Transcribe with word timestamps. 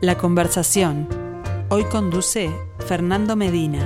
La 0.00 0.16
conversación. 0.16 1.08
Hoy 1.70 1.82
conduce 1.82 2.52
Fernando 2.86 3.34
Medina. 3.34 3.80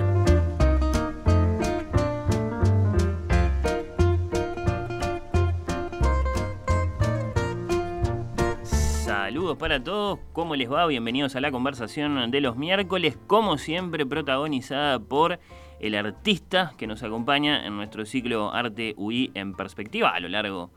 Saludos 8.63 9.57
para 9.57 9.83
todos, 9.83 10.19
¿cómo 10.35 10.55
les 10.55 10.71
va? 10.71 10.87
Bienvenidos 10.87 11.35
a 11.35 11.41
la 11.41 11.51
conversación 11.51 12.31
de 12.31 12.41
los 12.43 12.57
miércoles, 12.57 13.17
como 13.27 13.57
siempre 13.57 14.05
protagonizada 14.05 14.99
por 14.99 15.41
el 15.81 15.95
artista 15.95 16.75
que 16.77 16.87
nos 16.87 17.03
acompaña 17.03 17.67
en 17.67 17.75
nuestro 17.75 18.05
ciclo 18.05 18.53
Arte 18.53 18.93
UI 18.99 19.31
en 19.33 19.55
perspectiva 19.55 20.11
a 20.11 20.21
lo 20.21 20.29
largo 20.29 20.71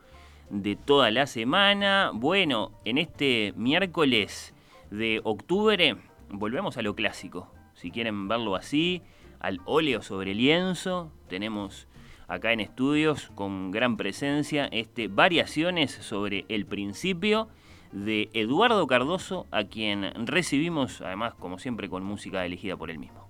de 0.48 0.76
toda 0.76 1.10
la 1.10 1.26
semana. 1.26 2.10
Bueno, 2.14 2.72
en 2.86 2.96
este 2.96 3.52
miércoles 3.54 4.54
de 4.90 5.20
octubre 5.24 5.96
volvemos 6.30 6.76
a 6.76 6.82
lo 6.82 6.94
clásico. 6.94 7.52
Si 7.74 7.90
quieren 7.90 8.28
verlo 8.28 8.56
así, 8.56 9.02
al 9.40 9.60
óleo 9.64 10.02
sobre 10.02 10.34
lienzo, 10.34 11.12
tenemos 11.28 11.88
acá 12.28 12.52
en 12.52 12.60
estudios 12.60 13.30
con 13.34 13.70
gran 13.70 13.96
presencia 13.96 14.66
este 14.66 15.08
variaciones 15.08 15.92
sobre 15.92 16.44
el 16.48 16.66
principio 16.66 17.48
de 17.92 18.30
Eduardo 18.32 18.86
Cardoso, 18.86 19.46
a 19.50 19.64
quien 19.64 20.12
recibimos 20.26 21.00
además 21.00 21.34
como 21.34 21.58
siempre 21.58 21.88
con 21.88 22.04
música 22.04 22.44
elegida 22.44 22.76
por 22.76 22.90
él 22.90 22.98
mismo. 22.98 23.26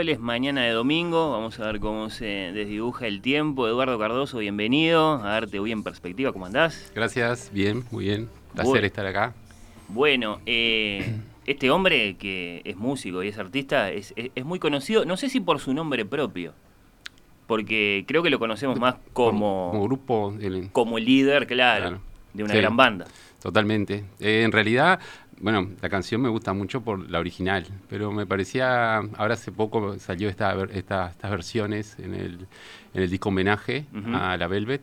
Miércoles, 0.00 0.18
mañana 0.18 0.62
de 0.62 0.70
domingo. 0.70 1.30
Vamos 1.30 1.60
a 1.60 1.66
ver 1.66 1.78
cómo 1.78 2.08
se 2.08 2.24
desdibuja 2.24 3.06
el 3.06 3.20
tiempo. 3.20 3.68
Eduardo 3.68 3.98
Cardoso, 3.98 4.38
bienvenido 4.38 5.16
a 5.22 5.28
Darte 5.32 5.58
Hoy 5.60 5.72
en 5.72 5.82
Perspectiva. 5.82 6.32
¿Cómo 6.32 6.46
andás? 6.46 6.90
Gracias, 6.94 7.50
bien, 7.52 7.84
muy 7.90 8.04
bien. 8.06 8.30
Placer 8.54 8.70
Bueno. 8.70 8.86
estar 8.86 9.04
acá. 9.06 9.34
Bueno, 9.88 10.40
eh, 10.46 11.16
este 11.44 11.70
hombre 11.70 12.16
que 12.16 12.62
es 12.64 12.78
músico 12.78 13.22
y 13.22 13.28
es 13.28 13.36
artista 13.36 13.90
es, 13.90 14.14
es- 14.16 14.30
es 14.34 14.44
muy 14.46 14.58
conocido, 14.58 15.04
no 15.04 15.18
sé 15.18 15.28
si 15.28 15.38
por 15.38 15.60
su 15.60 15.74
nombre 15.74 16.06
propio, 16.06 16.54
porque 17.46 18.06
creo 18.08 18.22
que 18.22 18.30
lo 18.30 18.38
conocemos 18.38 18.78
más 18.80 18.94
como, 19.12 19.68
Como 19.70 19.84
grupo, 19.84 20.34
el- 20.40 20.70
como 20.72 20.98
líder, 20.98 21.46
claro, 21.46 21.82
Claro. 21.88 22.00
de 22.32 22.44
una 22.44 22.54
Sí. 22.54 22.58
gran 22.58 22.74
banda. 22.74 23.04
totalmente. 23.42 24.04
Eh, 24.20 24.42
en 24.44 24.52
realidad, 24.52 24.98
bueno, 25.40 25.70
la 25.80 25.88
canción 25.88 26.20
me 26.20 26.28
gusta 26.28 26.52
mucho 26.52 26.82
por 26.82 27.10
la 27.10 27.18
original, 27.18 27.66
pero 27.88 28.12
me 28.12 28.26
parecía, 28.26 28.96
ahora 28.98 29.34
hace 29.34 29.50
poco 29.52 29.98
salió 29.98 30.28
esta, 30.28 30.54
esta- 30.72 31.08
estas 31.10 31.30
versiones 31.30 31.98
en 31.98 32.14
el, 32.14 32.46
en 32.94 33.02
el 33.02 33.10
disco 33.10 33.30
homenaje 33.30 33.86
a 34.14 34.36
la 34.36 34.46
Velvet. 34.46 34.82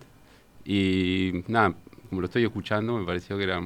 Y 0.66 1.44
nada, 1.48 1.74
como 2.10 2.22
lo 2.22 2.26
estoy 2.26 2.44
escuchando, 2.44 2.98
me 2.98 3.06
pareció 3.06 3.38
que 3.38 3.44
era 3.44 3.62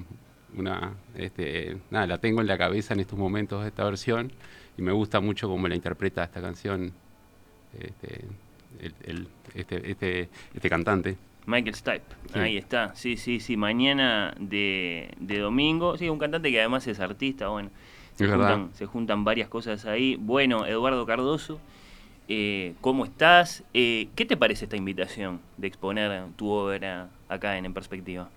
una, 0.56 0.94
este, 1.16 1.78
nada, 1.90 2.08
la 2.08 2.18
tengo 2.20 2.42
en 2.42 2.48
la 2.48 2.58
cabeza 2.58 2.94
en 2.94 3.00
estos 3.00 3.18
momentos 3.18 3.66
esta 3.66 3.84
versión 3.86 4.32
y 4.78 4.82
me 4.82 4.92
gusta 4.92 5.20
mucho 5.22 5.48
cómo 5.48 5.68
la 5.68 5.76
interpreta 5.76 6.24
esta 6.24 6.42
canción 6.42 6.92
este, 7.80 8.26
el- 8.80 8.96
el- 9.04 9.28
este, 9.56 9.92
este, 9.92 10.30
este 10.54 10.70
cantante. 10.70 11.18
Michael 11.46 11.76
Stipe, 11.76 12.02
Sí. 12.32 12.40
ahí 12.40 12.58
está, 12.58 12.96
sí, 12.96 13.18
sí, 13.18 13.40
sí, 13.40 13.58
mañana 13.58 14.34
de, 14.40 15.10
de 15.20 15.40
domingo, 15.40 15.98
sí, 15.98 16.08
un 16.10 16.20
cantante 16.20 16.52
que 16.52 16.60
además 16.60 16.88
es 16.88 17.00
artista, 17.00 17.50
bueno, 17.50 17.70
se, 18.16 18.26
Es 18.26 18.32
juntan, 18.32 18.70
se 18.74 18.86
juntan 18.86 19.24
varias 19.24 19.50
cosas 19.50 19.86
ahí. 19.86 20.16
Bueno, 20.20 20.66
Eduardo 20.66 21.06
Cardoso, 21.06 21.60
eh, 22.28 22.74
¿cómo 22.82 23.06
estás? 23.06 23.64
Eh, 23.74 24.08
¿Qué 24.16 24.26
te 24.26 24.38
parece 24.38 24.66
esta 24.66 24.78
invitación 24.78 25.42
de 25.58 25.68
exponer 25.68 26.28
tu 26.38 26.50
obra 26.50 27.10
acá 27.28 27.58
en 27.58 27.66
En 27.66 27.74
Perspectiva? 27.74 28.30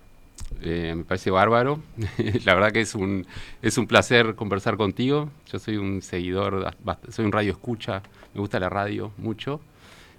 Eh, 0.63 0.95
me 0.97 1.05
parece 1.05 1.31
bárbaro. 1.31 1.81
la 2.45 2.55
verdad 2.55 2.73
que 2.73 2.81
es 2.81 2.95
un, 2.95 3.27
es 3.63 3.79
un 3.79 3.87
placer 3.87 4.35
conversar 4.35 4.77
contigo. 4.77 5.31
Yo 5.51 5.59
soy 5.59 5.77
un 5.77 6.03
seguidor, 6.03 6.75
soy 7.11 7.25
un 7.25 7.33
radio 7.33 7.53
escucha, 7.53 8.03
me 8.35 8.41
gusta 8.41 8.59
la 8.59 8.69
radio 8.69 9.13
mucho. 9.19 9.61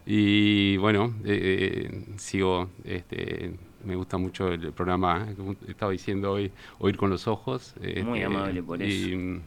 Y 0.05 0.77
bueno, 0.77 1.15
eh, 1.25 1.89
eh, 1.91 2.03
sigo, 2.17 2.69
este, 2.83 3.53
me 3.83 3.95
gusta 3.95 4.17
mucho 4.17 4.49
el 4.49 4.71
programa, 4.71 5.27
como 5.35 5.55
estaba 5.67 5.91
diciendo 5.91 6.33
hoy, 6.33 6.51
Oír 6.79 6.95
con 6.95 7.09
los 7.09 7.27
Ojos. 7.27 7.73
Muy 7.79 7.89
este, 8.19 8.23
amable 8.25 8.61
por 8.61 8.81
eso. 8.81 8.91
y, 9.09 9.41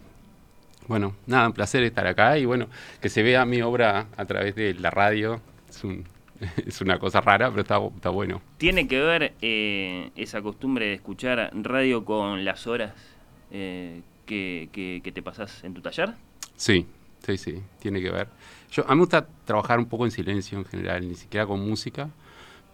bueno, 0.89 1.15
nada, 1.27 1.47
un 1.49 1.53
placer 1.53 1.83
estar 1.85 2.07
acá 2.07 2.39
y 2.39 2.45
bueno, 2.47 2.67
que 3.01 3.09
se 3.09 3.23
vea 3.23 3.45
mi 3.45 3.61
obra 3.63 4.07
a 4.17 4.25
través 4.25 4.55
de 4.55 4.75
la 4.75 4.91
radio. 4.91 5.41
Es, 5.69 5.85
un, 5.85 6.05
es 6.67 6.81
una 6.81 6.99
cosa 6.99 7.21
rara, 7.21 7.51
pero 7.51 7.63
está, 7.63 7.79
está 7.95 8.09
bueno. 8.11 8.41
¿Tiene 8.57 8.89
que 8.89 9.01
ver 9.01 9.35
eh, 9.43 10.11
esa 10.17 10.43
costumbre 10.43 10.87
de 10.87 10.95
escuchar 10.95 11.51
radio 11.55 12.05
con 12.05 12.45
las 12.45 12.67
horas 12.67 12.93
eh, 13.53 14.01
que, 14.27 14.69
que- 14.73 15.01
que 15.05 15.13
te 15.13 15.23
pasás 15.23 15.63
en 15.63 15.75
tu 15.75 15.81
taller? 15.83 16.15
Sí, 16.57 16.87
sí, 17.25 17.37
sí, 17.39 17.63
tiene 17.79 18.01
que 18.03 18.11
ver. 18.11 18.29
Yo, 18.71 18.85
a 18.87 18.91
mí 18.91 18.97
me 18.97 19.01
gusta 19.01 19.27
trabajar 19.45 19.79
un 19.79 19.87
poco 19.87 20.05
en 20.05 20.11
silencio 20.11 20.59
en 20.59 20.65
general, 20.65 21.09
ni 21.09 21.15
siquiera 21.15 21.47
con 21.47 21.67
música, 21.67 22.11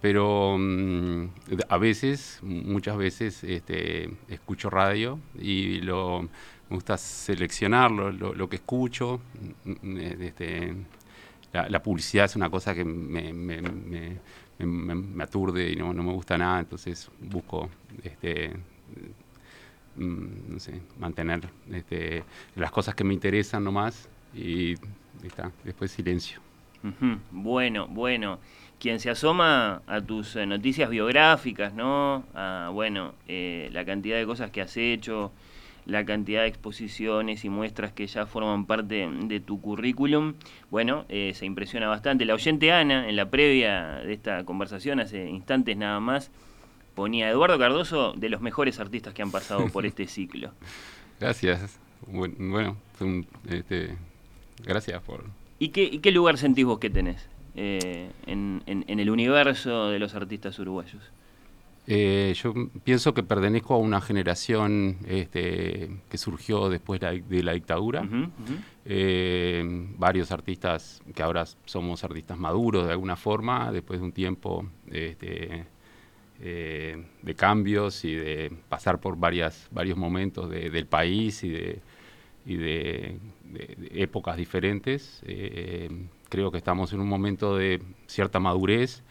pero 0.03 0.57
mm, 0.59 1.27
a 1.69 1.79
veces, 1.79 2.41
muchas 2.43 2.97
veces, 2.97 3.45
este, 3.45 4.11
escucho 4.29 4.71
radio 4.71 5.19
y 5.39 5.81
lo, 5.83 6.23
me 6.71 6.77
gusta 6.77 6.97
seleccionar 6.99 7.91
lo, 7.93 8.49
que 8.49 8.57
escucho. 8.57 9.21
mm, 9.65 9.97
eh, 9.99 10.17
Este, 10.21 10.75
la, 11.53 11.83
publicidad 11.83 12.27
es 12.27 12.37
una 12.37 12.51
cosa 12.51 12.75
que 12.75 12.85
me, 12.85 13.33
me- 13.33 13.63
me- 13.63 15.23
aturde 15.25 15.71
y 15.71 15.77
no, 15.77 15.93
me 15.95 16.13
gusta 16.13 16.37
nada, 16.39 16.61
entonces 16.61 17.11
busco 17.21 17.69
este, 18.03 18.53
mm, 19.97 20.57
mantener 20.99 21.49
este, 21.71 22.25
las 22.57 22.71
cosas 22.71 22.95
que 22.95 23.05
me 23.05 23.15
interesan 23.15 23.65
nomás 23.65 24.09
y 24.35 24.75
está, 25.25 25.51
después 25.65 25.91
silencio. 25.91 26.41
Bueno, 27.31 27.87
bueno. 27.89 28.39
Quien 28.79 29.01
se 29.01 29.09
asoma 29.09 29.81
a 29.87 30.01
tus 30.03 30.37
eh, 30.37 30.45
noticias 30.45 30.91
biográficas, 30.91 31.73
¿no? 31.73 32.25
A, 32.35 32.69
bueno, 32.73 33.15
eh, 33.29 33.71
la 33.73 33.85
cantidad 33.87 34.19
de 34.19 34.27
cosas 34.27 34.51
que 34.51 34.61
has 34.61 34.77
hecho, 34.77 35.33
la 35.87 36.05
cantidad 36.05 36.43
de 36.43 36.49
exposiciones 36.49 37.45
y 37.47 37.49
muestras 37.49 37.93
que 37.93 38.07
ya 38.07 38.27
forman 38.27 38.67
parte 38.67 39.09
de 39.09 39.41
tu 39.41 39.61
currículum, 39.63 40.35
bueno, 40.71 41.07
eh, 41.09 41.33
se 41.35 41.47
impresiona 41.47 41.89
bastante. 41.89 42.27
La 42.27 42.35
oyente 42.35 42.73
Ana, 42.73 43.09
en 43.09 43.17
la 43.17 43.31
previa 43.31 44.01
de 44.05 44.13
esta 44.13 44.45
conversación, 44.45 45.01
hace 45.01 45.31
instantes 45.31 45.77
nada 45.79 46.01
más, 46.01 46.31
ponía 46.95 47.27
a 47.27 47.31
Eduardo 47.31 47.59
Cardoso 47.59 48.13
de 48.13 48.29
los 48.29 48.43
mejores 48.43 48.79
artistas 48.81 49.15
que 49.15 49.23
han 49.23 49.31
pasado 49.31 49.67
por 49.69 49.87
este 49.87 50.07
ciclo. 50.07 50.51
Gracias. 51.21 51.79
Buen- 52.07 52.51
Bueno, 52.51 52.77
fue 52.99 53.07
un, 53.07 53.27
este, 53.49 53.95
gracias 54.63 55.03
por... 55.03 55.25
¿Y 55.59 55.69
qué, 55.69 55.85
y 55.85 55.99
qué 55.99 56.11
lugar 56.11 56.37
sentís 56.39 56.65
vos 56.65 56.79
que 56.79 56.91
tenés 56.91 57.27
eh, 57.57 58.11
en, 58.27 58.63
en- 58.67 58.85
en 58.89 59.01
el 59.01 59.11
universo 59.11 59.89
de 59.89 59.99
los 59.99 60.15
artistas 60.15 60.59
uruguayos? 60.59 61.03
Eh, 61.87 62.33
yo 62.43 62.55
pienso 62.83 63.13
que 63.13 63.23
pertenezco 63.23 63.75
a 63.75 63.79
una 63.79 64.01
generación 64.01 64.97
este, 65.07 65.91
que 66.09 66.17
surgió 66.19 66.71
después 66.71 67.01
la- 67.03 67.13
de 67.13 67.43
la 67.43 67.53
dictadura. 67.53 68.09
Eh, 68.87 69.63
varios 69.99 70.31
artistas 70.33 71.03
que 71.15 71.23
ahora 71.23 71.45
somos 71.67 72.03
artistas 72.05 72.39
maduros 72.39 72.87
de 72.87 72.93
alguna 72.93 73.17
forma, 73.17 73.71
después 73.73 74.01
de 74.01 74.05
un 74.07 74.13
tiempo 74.13 74.67
este, 74.91 75.67
eh, 76.41 77.05
de 77.23 77.35
cambios 77.35 78.05
y 78.05 78.15
de 78.15 78.53
pasar 78.69 78.99
por 78.99 79.17
varias, 79.17 79.69
varios 79.71 79.97
momentos 79.97 80.51
de- 80.51 80.71
del 80.71 80.87
país 80.87 81.45
y 81.45 81.49
de, 81.51 81.79
y 82.47 82.57
de- 82.57 83.19
de- 83.45 83.75
de 83.77 84.03
épocas 84.03 84.37
diferentes. 84.37 85.23
Eh, 85.27 85.89
creo 86.29 86.51
que 86.51 86.59
estamos 86.59 86.93
en 86.93 87.01
un 87.01 87.09
momento 87.09 87.57
de 87.57 87.81
cierta 88.07 88.41
madurez 88.41 89.03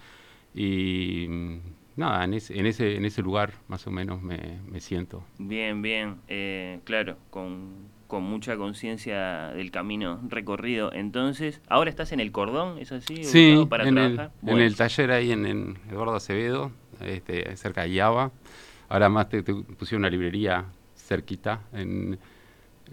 y 0.54 1.26
mm, 1.30 1.58
nada, 1.96 2.24
en 2.24 2.34
ese, 2.36 2.60
en 2.60 2.66
ese, 2.66 2.96
en 2.96 3.06
ese 3.06 3.22
lugar 3.22 3.54
más 3.68 3.86
o 3.88 3.92
menos 3.92 4.22
me, 4.22 4.60
me 4.70 4.80
siento. 4.80 5.24
Bien, 5.38 5.82
bien, 5.82 6.18
eh, 6.28 6.80
claro, 6.84 7.18
con, 7.30 7.88
con 8.08 8.24
mucha 8.24 8.56
conciencia 8.58 9.48
del 9.56 9.72
camino 9.72 10.20
recorrido. 10.30 10.92
Entonces, 10.94 11.62
¿ahora 11.68 11.90
estás 11.90 12.12
en 12.12 12.20
el 12.20 12.32
cordón? 12.32 12.78
¿Es 12.80 12.92
así? 12.92 13.24
Sí, 13.24 13.66
para 13.70 13.88
en 13.88 13.98
el, 13.98 14.20
en 14.46 14.60
el 14.60 14.76
taller 14.76 15.12
ahí 15.12 15.32
en, 15.32 15.46
en 15.46 15.78
Eduardo 15.90 16.16
Acevedo, 16.16 16.72
este, 17.02 17.56
cerca 17.58 17.84
de 17.84 17.90
Iaba. 17.92 18.32
Ahora 18.90 19.10
más 19.10 19.30
te, 19.30 19.42
te 19.42 19.54
pusieron 19.56 20.02
una 20.02 20.10
librería 20.10 20.66
cerquita 20.96 21.62
en, 21.74 22.20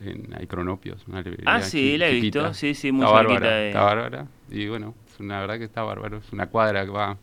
en 0.02 0.32
hay 0.36 0.46
Cronopios, 0.46 1.06
una 1.08 1.22
librería 1.22 1.54
Ah, 1.56 1.62
sí, 1.62 1.98
la 1.98 2.08
he 2.08 2.14
chiquita. 2.14 2.38
visto, 2.40 2.54
sí, 2.54 2.74
sí, 2.74 2.92
muy 2.92 3.04
está 3.04 3.18
cerquita 3.18 3.34
bárbara, 3.34 3.56
de- 3.58 3.68
Está 3.68 3.82
bárbara. 3.82 4.26
Y 4.50 4.68
bueno, 4.68 4.94
es 5.12 5.20
una 5.20 5.40
verdad 5.40 5.58
que 5.58 5.64
está 5.64 5.82
bárbaro. 5.82 6.18
Es 6.18 6.32
una 6.32 6.46
cuadra 6.48 6.84
que 6.84 6.90
va, 6.90 7.16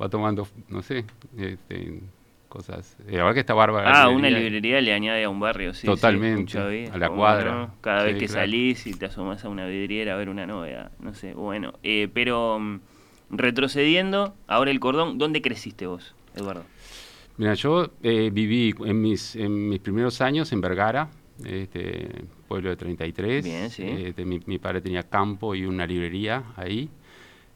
va 0.00 0.08
tomando, 0.08 0.46
no 0.68 0.82
sé, 0.82 1.04
este, 1.36 2.00
cosas. 2.48 2.96
eh, 3.06 3.12
La 3.12 3.18
verdad 3.24 3.34
que 3.34 3.40
está 3.40 3.54
bárbara. 3.54 4.02
Ah, 4.02 4.08
una 4.08 4.30
librería. 4.30 4.80
le 4.80 4.92
añade 4.92 5.24
a 5.24 5.28
un 5.28 5.40
barrio, 5.40 5.74
sí. 5.74 5.80
sí, 5.80 5.86
Totalmente, 5.86 6.58
vida, 6.68 6.94
a 6.94 6.98
la 6.98 7.08
cuadra. 7.10 7.52
no. 7.52 7.74
Cada 7.80 8.04
vez 8.04 8.14
Sí, 8.14 8.20
que 8.20 8.26
claro. 8.26 8.42
salís 8.42 8.86
y 8.86 8.94
te 8.94 9.06
asomás 9.06 9.44
a 9.44 9.48
una 9.48 9.66
vidriera 9.66 10.14
a 10.14 10.16
ver 10.16 10.28
una 10.28 10.46
novedad, 10.46 10.90
no 11.00 11.14
sé, 11.14 11.34
bueno. 11.34 11.74
Eh, 11.82 12.08
pero 12.12 12.58
mm, 12.58 12.80
retrocediendo, 13.30 14.34
ahora 14.46 14.70
el 14.70 14.80
cordón, 14.80 15.18
¿dónde 15.18 15.42
creciste 15.42 15.86
vos, 15.86 16.14
Eduardo? 16.34 16.64
Mira, 17.38 17.52
yo 17.54 17.90
eh, 18.02 18.30
viví 18.32 18.74
en 18.86 19.00
mis, 19.02 19.36
en 19.36 19.68
mis 19.68 19.80
primeros 19.80 20.20
años 20.22 20.52
en 20.52 20.60
Vergara, 20.62 21.08
este, 21.44 22.08
pueblo 22.48 22.70
de 22.70 22.76
33. 22.76 23.44
Bien, 23.44 23.70
sí. 23.70 23.84
Este, 23.84 24.24
mi, 24.24 24.40
mi 24.46 24.58
padre 24.58 24.80
tenía 24.80 25.02
campo 25.02 25.54
y 25.54 25.64
una 25.66 25.86
librería 25.86 26.42
ahí. 26.56 26.88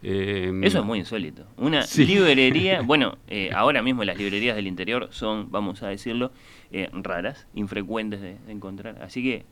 Eh, 0.03 0.51
Eso 0.63 0.79
es 0.81 0.85
muy 0.85 0.99
insólito. 0.99 1.45
Una 1.59 1.83
Sí. 1.87 2.07
librería, 2.07 2.81
bueno, 2.85 3.19
eh, 3.29 3.51
ahora 3.55 3.83
mismo 3.83 4.03
las 4.05 4.17
librerías 4.17 4.57
del 4.57 4.67
interior 4.67 5.09
son, 5.13 5.51
vamos 5.51 5.83
a 5.83 5.89
decirlo, 5.89 6.33
eh, 6.73 6.89
raras, 6.93 7.47
infrecuentes 7.55 8.21
de, 8.21 8.37
de 8.47 8.53
encontrar. 8.53 9.03
Así 9.03 9.23
que 9.23 9.45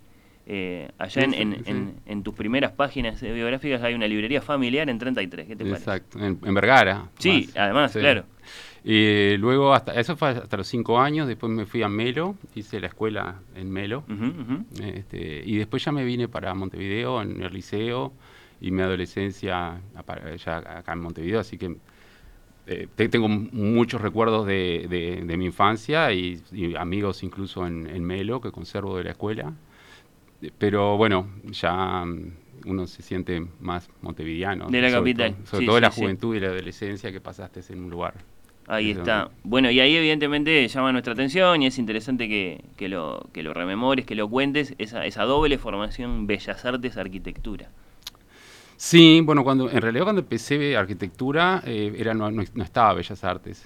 eh, 0.50 0.88
allá 0.96 1.22
en, 1.24 1.34
en- 1.34 1.62
en- 1.66 1.94
en 2.06 2.22
tus 2.22 2.34
primeras 2.34 2.72
páginas 2.72 3.20
biográficas 3.20 3.82
hay 3.82 3.92
una 3.92 4.08
librería 4.08 4.40
familiar 4.40 4.88
en 4.88 4.98
33. 4.98 5.46
¿Qué 5.46 5.56
te 5.56 5.64
parece? 5.64 5.80
Exacto, 5.82 6.18
en, 6.18 6.38
en 6.42 6.54
Vergara. 6.54 7.10
Sí, 7.18 7.44
más. 7.48 7.56
además, 7.56 7.92
Sí. 7.92 7.98
claro. 7.98 8.24
Y 8.84 9.36
luego, 9.36 9.74
hasta 9.74 9.92
eso 9.98 10.16
fue 10.16 10.28
hasta 10.30 10.56
los 10.56 10.66
cinco 10.68 11.00
años, 11.00 11.26
después 11.28 11.50
me 11.52 11.66
fui 11.66 11.82
a 11.82 11.88
Melo, 11.88 12.36
hice 12.54 12.80
la 12.80 12.86
escuela 12.86 13.40
en 13.54 13.70
Melo. 13.70 14.04
Este, 14.80 15.42
y 15.44 15.56
después 15.56 15.84
ya 15.84 15.92
me 15.92 16.04
vine 16.04 16.28
para 16.28 16.54
Montevideo, 16.54 17.20
en 17.22 17.42
el 17.42 17.52
liceo, 17.52 18.12
y 18.60 18.70
mi 18.70 18.82
adolescencia 18.82 19.80
ya 20.44 20.56
acá 20.58 20.92
en 20.92 21.00
Montevideo, 21.00 21.40
así 21.40 21.58
que 21.58 21.76
eh, 22.66 22.86
te- 22.94 23.08
tengo 23.08 23.28
muchos 23.28 24.00
recuerdos 24.00 24.46
de, 24.46 24.86
de- 24.88 25.22
de 25.24 25.36
mi 25.38 25.46
infancia 25.46 26.12
y, 26.12 26.42
y 26.52 26.74
amigos 26.76 27.22
incluso 27.22 27.66
en, 27.66 27.86
en 27.86 28.04
Melo 28.04 28.40
que 28.40 28.50
conservo 28.52 28.96
de 28.98 29.04
la 29.04 29.10
escuela. 29.12 29.52
Eh, 30.42 30.50
Pero 30.58 30.96
bueno, 30.96 31.28
ya 31.50 32.04
mm, 32.04 32.32
uno 32.66 32.86
se 32.86 33.02
siente 33.02 33.44
más 33.60 33.88
montevideano. 34.02 34.68
De 34.68 34.82
la 34.82 34.90
sobre 34.90 35.00
capital, 35.14 35.34
todo- 35.34 35.46
sobre 35.46 35.60
sí, 35.60 35.66
todo 35.66 35.76
sí, 35.76 35.82
la 35.82 35.90
sí. 35.90 36.00
juventud 36.02 36.36
y 36.36 36.40
la 36.40 36.48
adolescencia 36.48 37.10
que 37.12 37.20
pasaste 37.20 37.60
en 37.72 37.84
un 37.84 37.90
lugar. 37.90 38.14
Ahí 38.70 38.90
está. 38.90 39.30
Bueno, 39.44 39.70
y 39.70 39.80
ahí 39.80 39.96
evidentemente 39.96 40.68
llama 40.68 40.92
nuestra 40.92 41.14
atención 41.14 41.62
y 41.62 41.66
es 41.66 41.78
interesante 41.78 42.28
que, 42.28 42.62
que 42.76 42.88
lo, 42.88 43.26
que 43.32 43.42
lo 43.42 43.54
rememores, 43.54 44.04
que 44.04 44.14
lo 44.14 44.28
cuentes, 44.28 44.74
esa, 44.78 45.06
esa 45.06 45.24
doble 45.24 45.56
formación 45.58 46.26
Bellas 46.26 46.64
Artes, 46.66 46.96
Arquitectura. 46.98 47.70
Sí, 48.76 49.22
bueno, 49.24 49.42
cuando 49.42 49.68
en 49.68 49.80
realidad 49.82 50.04
cuando 50.04 50.20
empecé 50.20 50.76
arquitectura 50.76 51.62
eh, 51.66 51.92
era 51.98 52.14
no, 52.14 52.30
no- 52.30 52.44
no 52.54 52.62
estaba 52.62 52.94
Bellas 52.94 53.24
Artes 53.24 53.64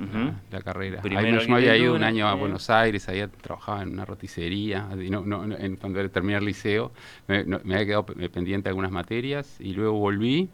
la- 0.50 0.62
carrera. 0.62 1.02
Ahí 1.05 1.10
yo 1.32 1.48
me 1.48 1.56
había 1.56 1.76
ido 1.76 1.94
un 1.94 2.02
año 2.02 2.26
a 2.28 2.32
eh. 2.32 2.38
Buenos 2.38 2.70
Aires, 2.70 3.08
ahí 3.10 3.22
trabajaba 3.43 3.82
en 3.82 3.90
una 3.90 4.06
roticería, 4.06 4.88
y 4.98 5.10
no, 5.10 5.20
no, 5.26 5.46
no, 5.46 5.55
en- 5.58 5.76
cuando 5.76 6.08
terminé 6.08 6.38
el 6.38 6.46
liceo 6.46 6.93
me, 7.28 7.44
no- 7.44 7.60
me 7.64 7.75
había 7.75 7.87
quedado 7.87 8.06
pe- 8.06 8.28
pendiente 8.31 8.64
de 8.64 8.69
algunas 8.70 8.90
materias 8.90 9.56
y 9.60 9.75
luego 9.75 9.98
volví 9.98 10.48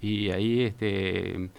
y 0.00 0.30
ahí 0.30 0.62
este 0.62 1.50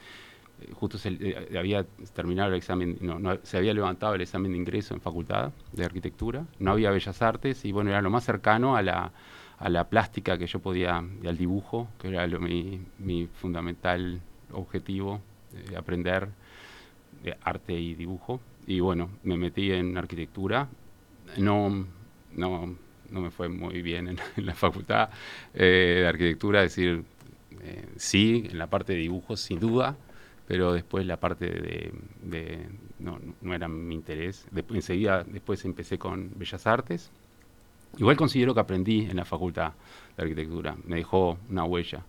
justo 0.73 0.97
se, 0.97 1.09
eh, 1.09 1.57
había 1.57 1.85
terminado 2.13 2.49
el 2.49 2.55
examen, 2.55 2.97
no, 3.01 3.19
no, 3.19 3.37
se 3.43 3.57
había 3.57 3.73
levantado 3.73 4.15
el 4.15 4.21
examen 4.21 4.51
de 4.51 4.57
ingreso 4.57 4.93
en 4.93 5.01
facultad 5.01 5.51
de 5.71 5.85
arquitectura, 5.85 6.45
no 6.59 6.71
había 6.71 6.91
bellas 6.91 7.21
artes 7.21 7.65
y 7.65 7.71
bueno, 7.71 7.89
era 7.89 8.01
lo 8.01 8.09
más 8.09 8.23
cercano 8.23 8.75
a 8.75 8.81
la, 8.81 9.11
a 9.57 9.69
la 9.69 9.89
plástica 9.89 10.37
que 10.37 10.47
yo 10.47 10.59
podía, 10.59 10.97
al 10.97 11.37
dibujo, 11.37 11.87
que 11.99 12.09
era 12.09 12.25
lo, 12.27 12.39
mi, 12.39 12.81
mi 12.99 13.27
fundamental 13.27 14.21
objetivo, 14.51 15.21
de 15.69 15.77
aprender 15.77 16.29
de 17.23 17.37
arte 17.43 17.73
y 17.73 17.93
dibujo. 17.95 18.39
Y 18.67 18.79
bueno, 18.79 19.09
me 19.23 19.37
metí 19.37 19.71
en 19.71 19.97
arquitectura, 19.97 20.67
no, 21.37 21.85
no, 22.33 22.75
no 23.09 23.21
me 23.21 23.31
fue 23.31 23.49
muy 23.49 23.81
bien 23.81 24.07
en, 24.07 24.17
en 24.37 24.45
la 24.45 24.53
facultad 24.53 25.09
eh, 25.53 25.99
de 26.01 26.07
arquitectura, 26.07 26.63
es 26.63 26.75
decir, 26.75 27.03
eh, 27.61 27.85
sí, 27.97 28.47
en 28.49 28.57
la 28.57 28.67
parte 28.67 28.93
de 28.93 28.99
dibujo 28.99 29.35
sin 29.35 29.59
duda, 29.59 29.95
pero 30.47 30.73
después 30.73 31.05
la 31.05 31.17
parte 31.19 31.45
de, 31.47 31.93
de- 32.23 32.67
no, 32.99 33.19
no 33.41 33.53
era 33.53 33.67
mi 33.67 33.95
interés. 33.95 34.45
Después, 34.51 34.77
enseguida 34.77 35.23
después 35.23 35.63
empecé 35.65 35.97
con 35.97 36.31
Bellas 36.35 36.67
Artes. 36.67 37.11
Igual 37.97 38.15
considero 38.15 38.53
que 38.53 38.59
aprendí 38.61 39.01
en 39.09 39.17
la 39.17 39.25
facultad 39.25 39.73
de 40.15 40.23
arquitectura, 40.23 40.75
me 40.85 40.97
dejó 40.97 41.37
una 41.49 41.63
huella. 41.65 42.03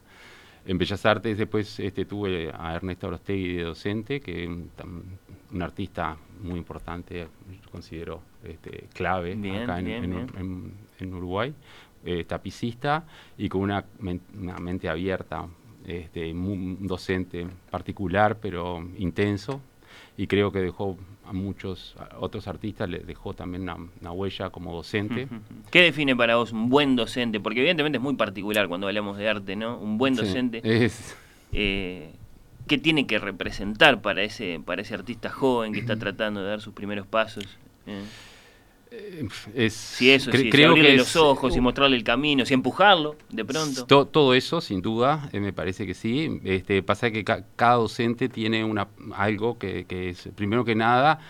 En 0.64 0.79
Bellas 0.79 1.05
Artes 1.06 1.37
después 1.38 1.81
este, 1.81 2.05
tuve 2.05 2.52
a 2.56 2.75
Ernesto 2.76 3.08
Orostegui 3.08 3.55
de 3.55 3.62
docente, 3.64 4.20
que 4.20 4.44
es 4.44 4.49
un, 4.49 4.70
un 5.52 5.62
artista 5.62 6.17
muy 6.40 6.56
importante, 6.58 7.26
yo 7.64 7.71
considero 7.71 8.21
este, 8.45 8.87
clave 8.95 9.35
Bien, 9.35 9.62
acá 9.62 9.80
en, 9.80 9.85
bien, 9.87 10.04
en- 10.04 10.28
en- 10.38 10.73
en 11.00 11.14
Uruguay, 11.14 11.52
eh, 12.04 12.23
tapicista 12.25 13.04
y 13.37 13.49
con 13.49 13.62
una, 13.62 13.85
men- 13.99 14.21
una 14.38 14.56
mente 14.59 14.88
abierta, 14.88 15.49
este, 15.86 16.32
un 16.32 16.86
docente 16.86 17.46
particular 17.70 18.38
pero 18.40 18.86
intenso 18.98 19.60
y 20.16 20.26
creo 20.26 20.52
que 20.52 20.60
dejó 20.60 20.96
a 21.24 21.32
muchos 21.32 21.94
a 21.98 22.18
otros 22.18 22.46
artistas, 22.48 22.88
les 22.88 23.06
dejó 23.06 23.32
también 23.34 23.62
una, 23.62 23.76
una 24.00 24.12
huella 24.12 24.50
como 24.50 24.74
docente. 24.74 25.28
¿Qué 25.70 25.82
define 25.82 26.14
para 26.16 26.36
vos 26.36 26.52
un 26.52 26.68
buen 26.68 26.96
docente? 26.96 27.40
Porque 27.40 27.60
evidentemente 27.60 27.96
es 27.98 28.02
muy 28.02 28.14
particular 28.14 28.68
cuando 28.68 28.88
hablamos 28.88 29.16
de 29.16 29.28
arte, 29.28 29.56
¿no? 29.56 29.78
Un 29.78 29.96
buen 29.98 30.14
Sí, 30.14 30.22
docente, 30.22 30.60
es- 30.64 31.16
eh, 31.52 32.10
¿qué 32.66 32.78
tiene 32.78 33.06
que 33.06 33.18
representar 33.18 34.02
para 34.02 34.22
ese, 34.22 34.60
para 34.64 34.82
ese 34.82 34.94
artista 34.94 35.30
joven 35.30 35.72
que 35.72 35.80
está 35.80 35.96
tratando 35.98 36.42
de 36.42 36.48
dar 36.50 36.60
sus 36.60 36.74
primeros 36.74 37.06
pasos? 37.06 37.46
Eh, 37.86 38.02
es 39.54 39.72
Si 39.72 40.11
eso, 40.11 40.30
cre- 40.30 40.37
si, 40.38 40.42
si 40.44 40.50
creo 40.50 40.70
abrirle 40.70 40.90
que 40.92 40.96
los 40.99 41.08
es, 41.08 41.16
ojos 41.16 41.56
y 41.56 41.58
uh, 41.58 41.62
mostrarle 41.62 41.96
el 41.96 42.04
camino, 42.04 42.44
si 42.44 42.54
empujarlo 42.54 43.16
de 43.30 43.44
pronto. 43.44 43.87
To- 43.87 44.06
todo 44.06 44.34
eso, 44.34 44.61
sin 44.61 44.82
duda, 44.82 45.28
eh, 45.32 45.40
me 45.40 45.52
parece 45.52 45.87
que 45.87 45.94
sí. 45.94 46.40
Este, 46.44 46.82
pasa 46.82 47.11
que 47.11 47.25
ca- 47.25 47.44
cada 47.56 47.76
docente 47.76 48.28
tiene 48.28 48.64
una, 48.64 48.88
algo 49.14 49.58
que, 49.58 49.84
que 49.84 50.11
es, 50.11 50.28
primero 50.34 50.64
que 50.64 50.75
nada, 50.75 51.20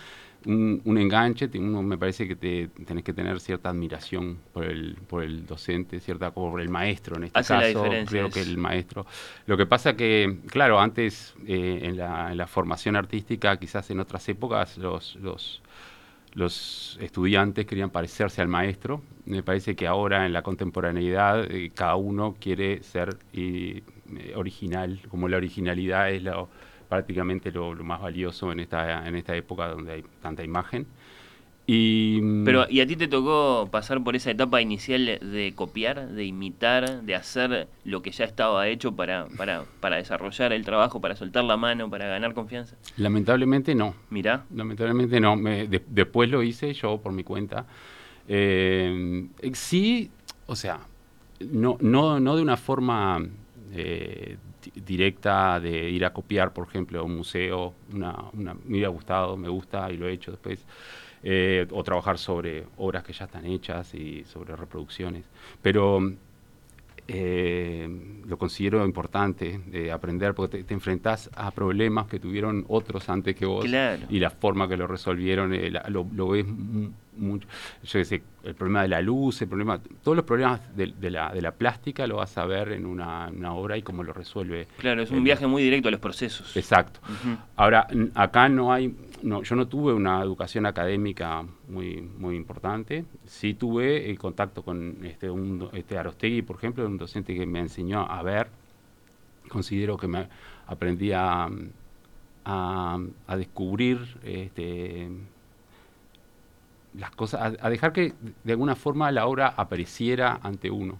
un, 0.45 0.81
un 0.83 0.97
enganche. 0.97 1.49
Uno 1.55 1.81
me 1.83 1.97
parece 1.97 2.27
que 2.27 2.35
te, 2.35 2.67
tenés 2.85 3.03
que 3.03 3.13
tener 3.13 3.39
cierta 3.39 3.69
admiración 3.69 4.39
por 4.51 4.65
el, 4.65 4.95
por 5.07 5.23
el 5.23 5.45
docente, 5.45 5.99
cierta 6.01 6.31
como 6.31 6.51
por 6.51 6.61
el 6.61 6.69
maestro 6.69 7.15
en 7.15 7.25
este 7.25 7.39
Hace 7.39 7.53
la 7.53 7.59
caso. 7.61 7.83
diferencia 7.83 8.09
Creo 8.09 8.29
que 8.29 8.41
el 8.41 8.57
maestro. 8.57 9.05
Lo 9.45 9.55
que 9.55 9.65
pasa 9.65 9.95
que, 9.95 10.39
claro, 10.47 10.79
antes 10.81 11.33
eh, 11.47 11.79
en, 11.83 11.97
la, 11.97 12.31
en 12.31 12.37
la 12.37 12.47
formación 12.47 12.95
artística, 12.97 13.55
quizás 13.57 13.89
en 13.91 13.99
otras 14.01 14.27
épocas, 14.27 14.77
los, 14.77 15.15
los 15.15 15.61
los 16.33 16.97
estudiantes 17.01 17.65
querían 17.65 17.89
parecerse 17.89 18.41
al 18.41 18.47
maestro. 18.47 19.01
Me 19.25 19.43
parece 19.43 19.75
que 19.75 19.87
ahora 19.87 20.25
en 20.25 20.33
la 20.33 20.41
contemporaneidad 20.41 21.49
eh, 21.51 21.71
cada 21.73 21.95
uno 21.95 22.35
quiere 22.39 22.83
ser 22.83 23.17
eh, 23.33 23.83
original, 24.35 24.99
como 25.09 25.27
la 25.27 25.37
originalidad 25.37 26.11
es 26.11 26.23
lo, 26.23 26.49
prácticamente 26.89 27.51
lo, 27.51 27.73
lo 27.73 27.83
más 27.83 28.01
valioso 28.01 28.51
en 28.51 28.59
esta, 28.59 29.07
en 29.07 29.15
esta 29.15 29.35
época 29.35 29.67
donde 29.67 29.93
hay 29.93 30.03
tanta 30.21 30.43
imagen. 30.43 30.87
Y, 31.65 32.19
mm, 32.21 32.43
Pero, 32.43 32.65
¿y 32.69 32.81
a 32.81 32.87
ti 32.87 32.95
te 32.97 33.07
tocó 33.07 33.69
pasar 33.71 34.03
por 34.03 34.15
esa 34.17 34.31
etapa 34.31 34.61
inicial 34.61 35.05
de 35.05 35.53
copiar, 35.55 36.09
de 36.09 36.25
imitar, 36.25 37.03
de 37.03 37.15
hacer 37.15 37.67
lo 37.85 38.01
que 38.01 38.11
ya 38.11 38.25
estaba 38.25 38.67
hecho 38.67 38.93
para, 38.95 39.27
para, 39.37 39.63
para 39.79 39.95
desarrollar 39.95 40.51
el 40.51 40.65
trabajo, 40.65 40.99
para 40.99 41.15
soltar 41.15 41.45
la 41.45 41.55
mano, 41.55 41.89
para 41.89 42.07
ganar 42.07 42.33
confianza? 42.33 42.75
lamentablemente 42.97 43.75
no. 43.75 43.95
Mirá, 44.09 44.45
Lamentablemente 44.53 45.19
no. 45.21 45.35
Me- 45.37 45.67
de- 45.67 45.83
después 45.87 46.29
lo 46.29 46.43
hice 46.43 46.73
yo 46.73 46.97
por 46.97 47.13
mi 47.13 47.23
cuenta. 47.23 47.65
Eh, 48.27 49.27
sí, 49.53 50.11
o 50.47 50.55
sea, 50.55 50.79
no, 51.39 51.77
no, 51.79 52.19
no 52.19 52.35
de 52.35 52.41
una 52.41 52.57
forma 52.57 53.21
eh, 53.73 54.37
di- 54.63 54.81
directa 54.81 55.59
de 55.59 55.89
ir 55.89 56.05
a 56.05 56.11
copiar, 56.13 56.51
por 56.53 56.67
ejemplo, 56.67 56.99
a 56.99 57.03
un 57.03 57.15
museo. 57.15 57.73
Una, 57.93 58.15
una- 58.33 58.53
me 58.53 58.71
hubiera 58.73 58.89
gustado, 58.89 59.37
me 59.37 59.47
gusta 59.49 59.89
y 59.91 59.97
lo 59.97 60.07
he 60.09 60.13
hecho 60.13 60.31
después. 60.31 60.59
Eh, 61.25 61.65
o 61.71 61.83
trabajar 61.83 62.17
sobre 62.17 62.65
obras 62.77 63.01
que 63.05 63.13
ya 63.13 63.23
están 63.25 63.45
hechas 63.45 63.95
y 63.95 64.25
sobre 64.25 64.57
reproducciones. 64.57 65.23
Pero 65.61 66.01
eh, 67.07 67.89
lo 68.25 68.37
considero 68.37 68.85
importante 68.85 69.59
de 69.67 69.91
aprender 69.91 70.33
porque 70.33 70.59
te, 70.59 70.63
te 70.63 70.73
enfrentás 70.73 71.29
a 71.35 71.51
problemas 71.51 72.07
que 72.07 72.17
tuvieron 72.19 72.63
otros 72.69 73.09
antes 73.09 73.35
que 73.35 73.45
vos 73.45 73.65
Claro. 73.65 74.03
y 74.09 74.19
la 74.19 74.29
forma 74.29 74.69
que 74.69 74.77
lo 74.77 74.87
resolvieron 74.87 75.53
eh, 75.53 75.69
la- 75.69 75.83
lo, 75.89 76.07
lo 76.13 76.29
ves 76.29 76.45
mu- 76.47 76.91
mucho 77.17 77.45
yo 77.83 78.03
sé 78.05 78.21
el 78.45 78.55
problema 78.55 78.83
de 78.83 78.87
la 78.87 79.01
luz 79.01 79.41
el 79.41 79.49
problema 79.49 79.79
todos 80.01 80.15
los 80.15 80.25
problemas 80.25 80.61
de, 80.77 80.87
de 80.97 81.11
la, 81.11 81.31
de 81.33 81.41
la 81.41 81.51
plástica 81.51 82.07
lo 82.07 82.15
vas 82.17 82.37
a 82.37 82.45
ver 82.45 82.71
en 82.71 82.85
una, 82.85 83.27
una 83.35 83.53
obra 83.53 83.77
y 83.77 83.81
cómo 83.81 84.01
lo 84.03 84.13
resuelve 84.13 84.67
claro, 84.77 85.01
es 85.01 85.11
un 85.11 85.23
viaje 85.25 85.45
muy 85.45 85.61
directo 85.61 85.89
a 85.89 85.91
los 85.91 85.99
procesos. 85.99 86.55
exacto. 86.55 87.01
Ahora, 87.57 87.85
acá 88.15 88.47
no 88.47 88.71
hay, 88.71 88.95
no, 89.23 89.41
yo 89.41 89.55
no 89.55 89.67
tuve 89.67 89.93
una 89.93 90.21
educación 90.21 90.65
académica 90.65 91.45
muy, 91.69 92.01
muy 92.01 92.35
importante. 92.35 93.05
Sí 93.25 93.53
tuve 93.53 94.09
el 94.09 94.19
contacto 94.19 94.63
con 94.63 94.97
este, 95.05 95.29
un, 95.29 95.69
este 95.73 95.97
Arostegui, 95.97 96.41
por 96.41 96.57
ejemplo, 96.57 96.85
un 96.85 96.97
docente 96.97 97.33
que 97.33 97.45
me 97.45 97.59
enseñó 97.59 98.01
a 98.01 98.21
ver. 98.21 98.49
Considero 99.47 99.97
que 99.97 100.07
me 100.07 100.27
aprendí 100.67 101.13
a, 101.13 101.49
a, 102.45 102.99
descubrir 103.37 103.99
este, 104.23 105.09
las 106.93 107.11
cosas, 107.11 107.57
a, 107.61 107.69
dejar 107.69 107.93
que 107.93 108.13
de 108.43 108.51
alguna 108.51 108.75
forma 108.75 109.09
la 109.11 109.25
obra 109.25 109.53
apareciera 109.55 110.39
ante 110.43 110.69
uno, 110.69 110.97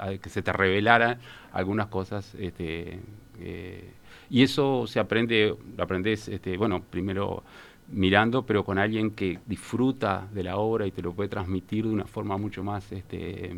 a 0.00 0.10
que 0.16 0.30
se 0.30 0.42
te 0.42 0.52
revelaran 0.52 1.18
algunas 1.52 1.86
cosas. 1.86 2.34
Este, 2.34 2.98
eh, 3.38 3.92
y 4.30 4.42
eso 4.42 4.86
se 4.86 5.00
aprende, 5.00 5.54
lo 5.76 5.82
aprendes, 5.84 6.28
este, 6.28 6.56
bueno, 6.56 6.82
primero 6.90 7.42
mirando, 7.88 8.44
pero 8.46 8.64
con 8.64 8.78
alguien 8.78 9.10
que 9.10 9.38
disfruta 9.46 10.26
de 10.32 10.42
la 10.42 10.56
obra 10.56 10.86
y 10.86 10.90
te 10.90 11.02
lo 11.02 11.12
puede 11.12 11.28
transmitir 11.28 11.84
de 11.84 11.90
una 11.90 12.06
forma 12.06 12.36
mucho 12.38 12.64
más 12.64 12.90
este, 12.92 13.52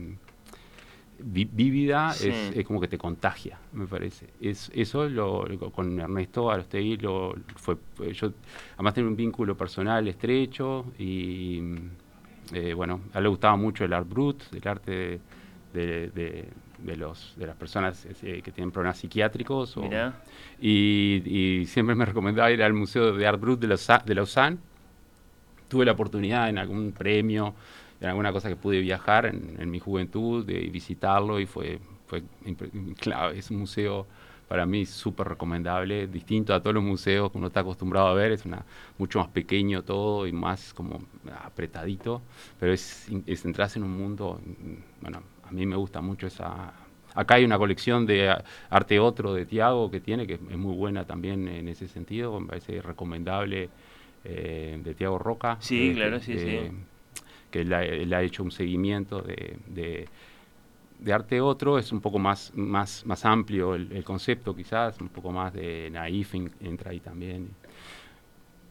vi- 1.19 1.49
vívida, 1.51 2.13
Sí. 2.13 2.29
es, 2.29 2.57
es 2.57 2.65
como 2.67 2.81
que 2.81 2.89
te 2.89 2.99
contagia, 2.99 3.59
me 3.73 3.87
parece. 3.87 4.27
Es, 4.41 4.71
eso 4.75 5.09
lo, 5.09 5.47
lo- 5.47 5.71
con 5.71 5.99
Ernesto 5.99 6.51
Arostegui 6.51 6.97
lo, 6.99 7.35
fue, 7.57 7.77
fue- 7.95 8.13
yo 8.13 8.33
además 8.75 8.95
tenía 8.95 9.09
un 9.11 9.17
vínculo 9.17 9.57
personal 9.57 10.07
estrecho 10.09 10.87
y 10.99 11.61
eh, 12.53 12.75
bueno, 12.75 13.01
a 13.15 13.19
él 13.19 13.25
le 13.25 13.29
gustaba 13.31 13.57
mucho 13.57 13.85
el 13.85 13.93
art 13.93 14.09
brut, 14.09 14.43
el 14.53 14.69
arte 14.69 14.91
de, 14.93 15.21
de- 15.73 16.11
de- 16.11 16.49
de 16.87 16.97
los, 16.97 17.35
de 17.37 17.47
las 17.47 17.57
personas 17.57 18.07
eh, 18.23 18.41
que 18.43 18.53
tienen 18.53 18.71
problemas 18.71 18.99
psiquiátricos. 18.99 19.77
o- 19.77 19.83
y, 20.61 21.23
y 21.27 21.67
siempre 21.67 21.95
me 21.95 22.05
recomendaba 22.07 22.51
ir 22.51 22.63
al 22.63 22.73
Museo 22.73 23.13
de 23.13 23.27
Art 23.27 23.41
Brut 23.41 23.61
de, 23.61 23.69
Lausa- 23.69 24.03
de 24.05 24.15
Lausanne. 24.15 24.59
Tuve 25.69 25.85
la 25.85 25.93
oportunidad 25.93 26.49
en 26.49 26.59
algún 26.59 26.93
premio, 26.93 27.55
en 28.01 28.09
alguna 28.09 28.31
cosa 28.33 28.49
que 28.49 28.57
pude 28.57 28.81
viajar 28.81 29.27
en, 29.27 29.57
en 29.59 29.71
mi 29.71 29.81
juventud, 29.81 30.45
de 30.47 30.61
visitarlo 30.71 31.41
y 31.41 31.47
fue, 31.47 31.81
fue 32.07 32.23
claro, 33.01 33.31
es 33.33 33.51
un 33.51 33.59
museo 33.59 34.07
para 34.47 34.65
mí 34.65 34.87
súper 34.87 35.27
recomendable, 35.27 36.07
distinto 36.07 36.55
a 36.55 36.61
todos 36.63 36.75
los 36.75 36.85
museos 36.85 37.33
que 37.33 37.39
uno 37.39 37.49
está 37.49 37.61
acostumbrado 37.61 38.07
a 38.07 38.15
ver, 38.15 38.31
es 38.31 38.45
una, 38.45 38.65
mucho 38.97 39.19
más 39.19 39.27
pequeño 39.29 39.83
todo 39.83 40.25
y 40.25 40.31
más 40.31 40.73
como 40.73 41.01
apretadito, 41.45 42.23
pero 42.61 42.73
es, 42.73 43.09
es 43.27 43.45
entrarse 43.45 43.81
en 43.81 43.85
un 43.87 43.97
mundo, 43.99 44.41
mm, 44.47 45.03
bueno, 45.03 45.21
a 45.49 45.53
mí 45.53 45.67
me 45.67 45.77
gusta 45.77 46.01
mucho 46.01 46.27
esa... 46.27 46.73
Acá 47.15 47.37
hay 47.37 47.45
una 47.45 47.57
colección 47.57 48.05
de 48.05 48.35
arte 48.69 49.01
otro 49.01 49.33
de 49.33 49.47
Tiago 49.47 49.91
que 49.91 50.01
tiene, 50.01 50.27
que 50.27 50.35
es 50.35 50.41
muy 50.57 50.75
buena 50.77 51.05
también 51.07 51.49
en 51.49 51.67
ese 51.69 51.89
sentido, 51.89 52.39
me 52.39 52.47
parece 52.49 52.83
recomendable, 52.83 53.71
eh, 54.25 54.79
de 54.85 54.95
Tiago 54.95 55.19
Roca. 55.19 55.57
Sí, 55.61 55.91
eh, 55.91 55.95
claro, 55.95 56.21
sí, 56.21 56.39
sí. 56.39 56.71
que 57.51 57.63
él 57.63 57.73
ha, 57.73 57.85
él 57.85 58.13
ha 58.13 58.23
hecho 58.23 58.43
un 58.43 58.51
seguimiento 58.51 59.23
de, 59.23 59.57
de- 59.69 60.09
de 60.99 61.13
arte 61.13 61.41
otro, 61.43 61.79
es 61.79 61.93
un 61.93 62.01
poco 62.01 62.19
más, 62.19 62.53
más, 62.55 63.05
más 63.07 63.25
amplio 63.27 63.75
el, 63.75 63.93
el 63.93 64.03
concepto 64.03 64.57
quizás, 64.57 64.99
un 65.01 65.09
poco 65.09 65.31
más 65.31 65.53
de 65.53 65.91
naif 65.91 66.35
en- 66.35 66.51
entra 66.61 66.91
ahí 66.91 67.01
también. 67.01 67.51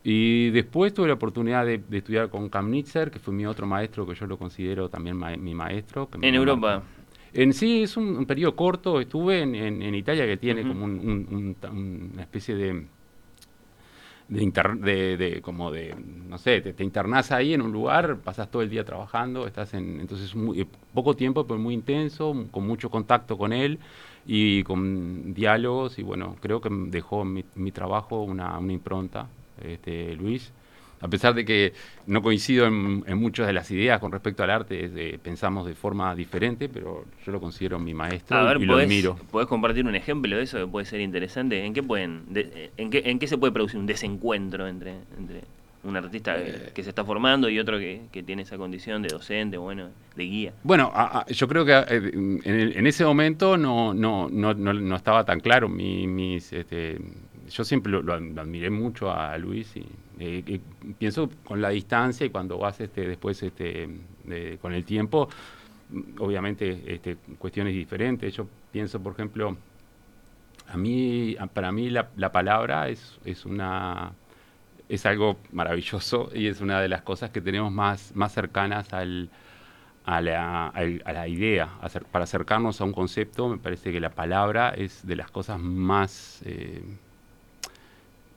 Y 0.08 0.52
después 0.52 0.94
tuve 0.94 1.08
la 1.08 1.16
oportunidad 1.16 1.66
de, 1.66 1.80
de 1.80 1.98
estudiar 1.98 2.30
con 2.30 2.48
Kamnitzer, 2.48 3.10
que 3.10 3.18
fue 3.18 3.34
mi 3.34 3.48
otro 3.48 3.66
maestro, 3.66 4.06
que 4.06 4.14
yo 4.14 4.28
lo 4.28 4.38
considero 4.38 4.88
también 4.88 5.18
ma- 5.18 5.36
mi 5.36 5.56
maestro. 5.56 6.08
que 6.08 6.20
En. 6.26 6.36
Europa. 6.36 6.84
En 7.34 7.54
sí, 7.54 7.82
es 7.82 7.98
un, 7.98 8.16
un 8.16 8.26
periodo 8.28 8.56
corto. 8.56 9.02
Estuve 9.02 9.42
en, 9.42 9.56
en- 9.56 9.82
en 9.82 9.96
Italia, 9.96 10.28
que 10.28 10.38
tiene 10.38 10.62
como 10.62 10.86
un- 10.86 11.58
una 11.72 12.22
especie 12.22 12.56
de 12.56 12.86
de, 14.28 14.44
inter- 14.44 14.78
de, 14.78 15.18
de- 15.18 15.42
como 15.42 15.72
de, 15.72 15.96
no 16.28 16.38
sé, 16.38 16.62
te, 16.62 16.74
te 16.74 16.84
internás 16.84 17.32
ahí 17.32 17.54
en 17.54 17.62
un 17.62 17.72
lugar, 17.72 18.18
pasas 18.24 18.50
todo 18.50 18.62
el 18.62 18.70
día 18.70 18.84
trabajando, 18.84 19.46
estás 19.46 19.74
en, 19.74 20.00
entonces 20.00 20.36
muy, 20.36 20.62
eh, 20.62 20.68
poco 20.94 21.16
tiempo, 21.16 21.46
pero 21.46 21.60
muy 21.60 21.74
intenso, 21.76 22.36
con 22.52 22.66
mucho 22.66 22.90
contacto 22.90 23.38
con 23.38 23.54
él 23.54 23.78
y 24.26 24.64
con 24.64 25.34
diálogos 25.34 26.00
y 26.00 26.04
bueno, 26.04 26.36
creo 26.42 26.60
que 26.60 26.70
dejó 26.72 27.24
mi, 27.24 27.44
mi 27.56 27.72
trabajo 27.72 28.24
una, 28.24 28.58
una 28.58 28.74
impronta, 28.74 29.28
este, 29.64 30.16
Luis. 30.16 30.52
A 31.02 31.08
pesar 31.10 31.36
de 31.36 31.44
que 31.46 31.74
no 32.08 32.22
coincido 32.22 32.66
en, 32.66 33.04
en 33.06 33.18
muchas 33.18 33.46
de 33.48 33.54
las 33.54 33.70
ideas 33.70 34.00
con 34.00 34.12
respecto 34.14 34.44
al 34.44 34.50
arte, 34.50 34.90
eh, 34.96 35.20
pensamos 35.22 35.68
de 35.68 35.76
forma 35.76 36.16
diferente, 36.16 36.70
pero 36.70 37.06
yo 37.26 37.32
lo 37.34 37.40
considero 37.42 37.78
mi 37.80 37.94
maestro 37.94 38.38
A 38.38 38.44
ver, 38.44 38.62
y 38.62 38.66
lo 38.66 38.74
¿podés, 38.74 38.86
admiro. 38.88 39.16
podés 39.30 39.48
compartir 39.48 39.86
un 39.86 39.94
ejemplo 39.96 40.36
de 40.38 40.44
eso 40.44 40.58
que 40.58 40.66
puede 40.68 40.86
ser 40.86 41.02
interesante? 41.02 41.64
¿En 41.66 41.74
qué 41.74 41.84
pueden, 41.84 42.24
de- 42.34 42.72
en 42.78 42.90
qué, 42.90 43.04
en 43.06 43.20
qué 43.20 43.28
se 43.28 43.38
puede 43.38 43.52
producir 43.52 43.78
un 43.80 43.86
desencuentro 43.86 44.68
entre, 44.68 44.94
entre 45.20 45.42
un 45.84 45.96
artista 45.98 46.40
Eh. 46.40 46.64
que, 46.68 46.72
que 46.74 46.84
se 46.84 46.90
está 46.90 47.04
formando 47.04 47.50
y 47.50 47.60
otro 47.60 47.78
que, 47.78 48.04
que 48.12 48.24
tiene 48.24 48.42
esa 48.44 48.58
condición 48.58 49.02
de 49.04 49.10
docente, 49.10 49.58
bueno, 49.58 49.90
de 50.16 50.24
guía? 50.24 50.54
Bueno, 50.64 50.92
a- 50.96 51.20
a- 51.20 51.26
yo 51.28 51.48
creo 51.48 51.66
que 51.66 51.74
eh, 51.74 52.12
en, 52.14 52.42
en 52.46 52.88
ese 52.88 53.04
momento 53.06 53.58
no, 53.58 53.94
no, 53.94 54.30
no, 54.32 54.54
no, 54.54 54.74
no 54.74 54.96
estaba 54.96 55.24
tan 55.26 55.42
claro. 55.42 55.68
Mi, 55.70 56.08
mis, 56.08 56.52
este, 56.54 56.98
yo 57.50 57.64
siempre 57.64 57.92
lo, 57.92 58.02
lo 58.02 58.14
ad- 58.14 58.22
lo 58.22 58.42
admiré 58.42 58.70
mucho 58.70 59.12
a 59.12 59.38
Luis 59.38 59.76
y 59.78 59.86
eh, 60.20 60.60
pienso 60.98 61.30
con 61.44 61.62
la 61.62 61.70
distancia 61.70 62.26
y 62.26 62.30
cuando 62.30 62.58
vas 62.58 62.80
este, 62.82 63.08
después 63.08 63.42
este, 63.44 63.90
con 64.62 64.74
el 64.74 64.84
tiempo, 64.86 65.30
obviamente 66.20 66.84
este, 66.88 67.18
cuestiones 67.38 67.74
diferentes. 67.74 68.34
Yo 68.36 68.48
pienso, 68.72 69.02
por 69.02 69.14
ejemplo, 69.14 69.58
a 70.68 70.78
mí, 70.78 71.36
para 71.54 71.72
mí 71.72 71.90
la, 71.90 72.10
la 72.16 72.32
palabra 72.32 72.90
es, 72.90 73.20
es 73.26 73.46
una 73.46 74.14
es 74.90 75.06
algo 75.06 75.38
maravilloso 75.52 76.30
y 76.34 76.48
es 76.48 76.62
una 76.62 76.82
de 76.82 76.90
las 76.90 77.02
cosas 77.04 77.32
que 77.32 77.42
tenemos 77.42 77.72
más, 77.72 78.12
más 78.16 78.34
cercanas 78.34 78.94
al, 78.94 79.30
a, 80.06 80.22
la, 80.22 80.68
a 80.70 81.14
la 81.14 81.28
idea. 81.28 81.70
Para 82.12 82.26
acercarnos 82.26 82.82
a 82.82 82.86
un 82.86 82.94
concepto, 82.94 83.50
me 83.50 83.58
parece 83.58 83.92
que 83.92 84.00
la 84.00 84.12
palabra 84.12 84.72
es 84.72 85.06
de 85.08 85.16
las 85.18 85.32
cosas 85.32 85.60
más 85.60 86.42
eh, 86.46 86.84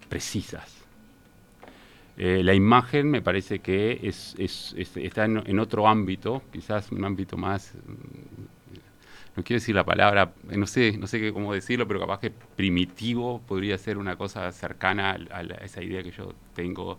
precisas. 0.09 0.75
Eh, 2.17 2.43
la 2.43 2.53
imagen 2.55 3.11
me 3.11 3.23
parece 3.23 3.61
que 3.61 4.00
es, 4.03 4.35
es- 4.38 4.75
es- 4.77 4.97
está 4.97 5.25
en, 5.25 5.43
en 5.47 5.59
otro 5.61 5.87
ámbito, 5.87 6.43
quizás 6.53 6.91
un 6.91 7.05
ámbito 7.05 7.37
más, 7.37 7.75
mm, 7.77 8.43
no 9.37 9.45
quiero 9.45 9.59
decir 9.61 9.75
la 9.75 9.85
palabra, 9.85 10.33
no 10.45 10.67
sé, 10.67 10.97
no 10.99 11.07
sé 11.07 11.33
cómo 11.33 11.55
decirlo, 11.55 11.87
pero 11.87 12.00
capaz 12.00 12.19
que 12.21 12.31
primitivo 12.31 13.41
podría 13.47 13.79
ser 13.79 13.99
una 13.99 14.17
cosa 14.17 14.50
cercana 14.53 15.12
a, 15.12 15.43
la- 15.43 15.55
a 15.57 15.65
esa 15.65 15.83
idea 15.83 16.03
que 16.03 16.11
yo 16.11 16.35
tengo 16.55 16.99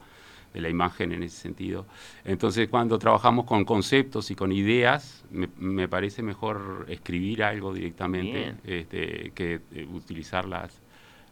de 0.54 0.62
la 0.62 0.70
imagen 0.70 1.12
en 1.12 1.24
ese 1.24 1.38
sentido. 1.38 1.86
Entonces, 2.25 2.70
cuando 2.70 2.98
trabajamos 2.98 3.46
con 3.46 3.66
conceptos 3.66 4.32
y 4.32 4.36
con 4.36 4.51
ideas, 4.51 5.24
me, 5.32 5.50
me 5.58 5.88
parece 5.88 6.24
mejor 6.24 6.86
escribir 6.89 7.44
algo 7.44 7.74
directamente 7.74 8.54
este, 8.63 9.32
que 9.36 9.60
eh, 9.74 9.86
utilizar 9.94 10.46
las, 10.46 10.78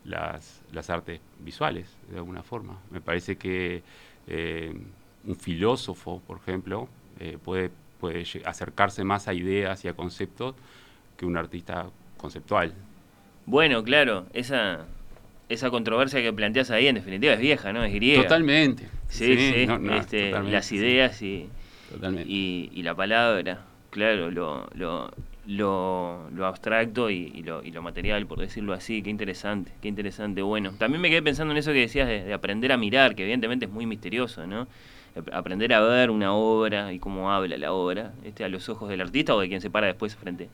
las, 0.07 0.61
las 0.71 0.89
artes 0.89 1.19
visuales, 1.39 1.95
de 2.09 2.17
alguna 2.17 2.41
forma. 2.41 2.79
Me 2.89 3.01
parece 3.01 3.35
que 3.35 3.83
eh, 4.27 4.73
un 5.25 5.35
filósofo, 5.35 6.21
por 6.25 6.37
ejemplo, 6.37 6.87
eh, 7.19 7.37
puede, 7.43 7.69
puede 7.99 8.23
acercarse 8.45 9.03
más 9.03 9.27
a 9.27 9.33
ideas 9.33 9.83
y 9.85 9.87
a 9.87 9.93
conceptos 9.93 10.55
que 11.17 11.25
un 11.25 11.37
artista 11.37 11.87
conceptual. 12.17 12.73
Bueno, 13.45 13.83
claro, 13.83 14.25
esa, 14.33 14.85
esa 15.49 15.69
controversia 15.69 16.21
que 16.21 16.31
planteas 16.33 16.71
ahí 16.71 16.87
en 16.87 16.95
definitiva 16.95 17.33
es 17.33 17.39
vieja, 17.39 17.73
¿no? 17.73 17.83
Es 17.83 17.93
griega. 17.93 18.23
Totalmente, 18.23 18.87
Sí, 19.09 19.37
sí, 19.37 19.65
no, 19.67 19.79
no, 19.79 19.95
este, 19.95 20.27
totalmente, 20.27 20.55
las 20.55 20.65
sí. 20.65 20.75
ideas 20.75 21.21
y, 21.21 21.49
y, 22.25 22.69
y 22.73 22.83
la 22.83 22.93
palabra, 22.95 23.61
claro, 23.89 24.29
lo, 24.31 24.69
lo, 24.73 25.11
lo, 25.47 26.29
lo 26.31 26.45
abstracto 26.45 27.09
y, 27.09 27.41
lo, 27.43 27.63
y 27.63 27.71
lo 27.71 27.81
material, 27.81 28.25
por 28.27 28.39
decirlo 28.39 28.73
así, 28.73 29.01
qué 29.01 29.09
interesante, 29.09 29.71
qué 29.81 29.87
interesante. 29.87 30.41
Bueno, 30.41 30.73
también 30.77 31.01
me 31.01 31.09
quedé 31.09 31.21
pensando 31.23 31.53
en 31.53 31.57
eso 31.57 31.71
que 31.71 31.79
decías 31.79 32.07
de, 32.07 32.23
de 32.23 32.33
aprender 32.33 32.71
a 32.71 32.77
mirar, 32.77 33.15
que 33.15 33.23
evidentemente 33.23 33.65
es 33.65 33.71
muy 33.71 33.85
misterioso, 33.85 34.45
¿no? 34.45 34.67
Ap- 35.15 35.33
Aprender 35.33 35.73
a 35.73 35.79
ver 35.81 36.09
una 36.11 36.33
obra 36.33 36.93
y 36.93 36.99
cómo 36.99 37.31
habla 37.31 37.57
la 37.57 37.71
obra, 37.71 38.11
este, 38.25 38.43
a 38.43 38.49
los 38.49 38.69
ojos 38.69 38.89
del 38.89 39.01
artista 39.01 39.35
o 39.35 39.39
de 39.39 39.47
quien 39.47 39.61
se 39.61 39.69
para 39.69 39.87
después 39.87 40.15
frente, 40.15 40.49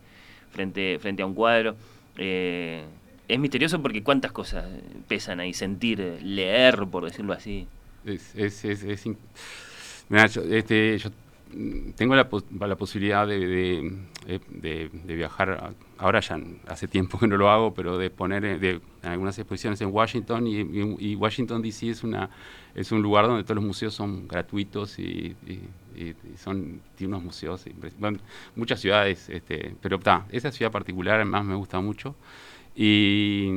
frente, 0.52 1.00
frente 1.00 1.24
a 1.24 1.26
un 1.26 1.34
cuadro. 1.34 1.76
Eh, 2.18 2.84
es 3.28 3.40
misterioso 3.40 3.82
porque 3.82 4.04
cuántas 4.04 4.32
cosas 4.32 4.66
pesan 5.08 5.40
ahí, 5.40 5.54
sentir, 5.54 6.20
leer, 6.22 6.86
por 6.88 7.04
decirlo 7.06 7.34
así. 7.34 7.68
Es, 8.06 8.36
es, 8.36 8.64
es, 8.66 8.84
es 8.84 9.08
este, 10.52 10.98
yo 10.98 11.10
tengo 11.96 12.16
la, 12.16 12.28
la 12.68 12.76
posibilidad 12.76 13.28
de, 13.28 13.40
de, 13.40 13.98
eh, 14.28 14.40
de- 14.50 14.90
de 14.92 15.16
viajar, 15.16 15.76
ahora 15.98 16.20
ya 16.20 16.40
hace 16.68 16.88
tiempo 16.88 17.20
que 17.20 17.28
no 17.28 17.38
lo 17.38 17.50
hago, 17.50 17.74
pero 17.74 17.98
de 17.98 18.10
poner 18.10 18.46
eh, 18.46 18.80
en 19.04 19.10
algunas 19.10 19.38
exposiciones 19.38 19.80
en 19.82 19.90
Washington 19.94 20.48
y, 20.48 20.62
y- 20.62 20.96
y 21.00 21.16
Washington 21.16 21.62
DC 21.62 21.90
es, 21.90 22.04
una, 22.04 22.30
es 22.76 22.92
un 22.92 23.02
lugar 23.02 23.28
donde 23.28 23.44
todos 23.44 23.56
los 23.56 23.66
museos 23.66 23.94
son 23.94 24.28
gratuitos 24.28 24.98
y, 25.00 25.36
y- 25.46 25.70
son, 26.38 26.82
tiene 26.96 27.14
unos 27.14 27.24
museos, 27.26 27.64
bueno, 28.00 28.18
muchas 28.56 28.80
ciudades, 28.80 29.30
este, 29.30 29.76
pero 29.80 30.00
ta, 30.00 30.26
esa 30.32 30.52
ciudad 30.52 30.72
particular 30.72 31.16
además 31.16 31.46
me 31.46 31.54
gusta 31.56 31.80
mucho. 31.82 32.16
Y 32.76 33.48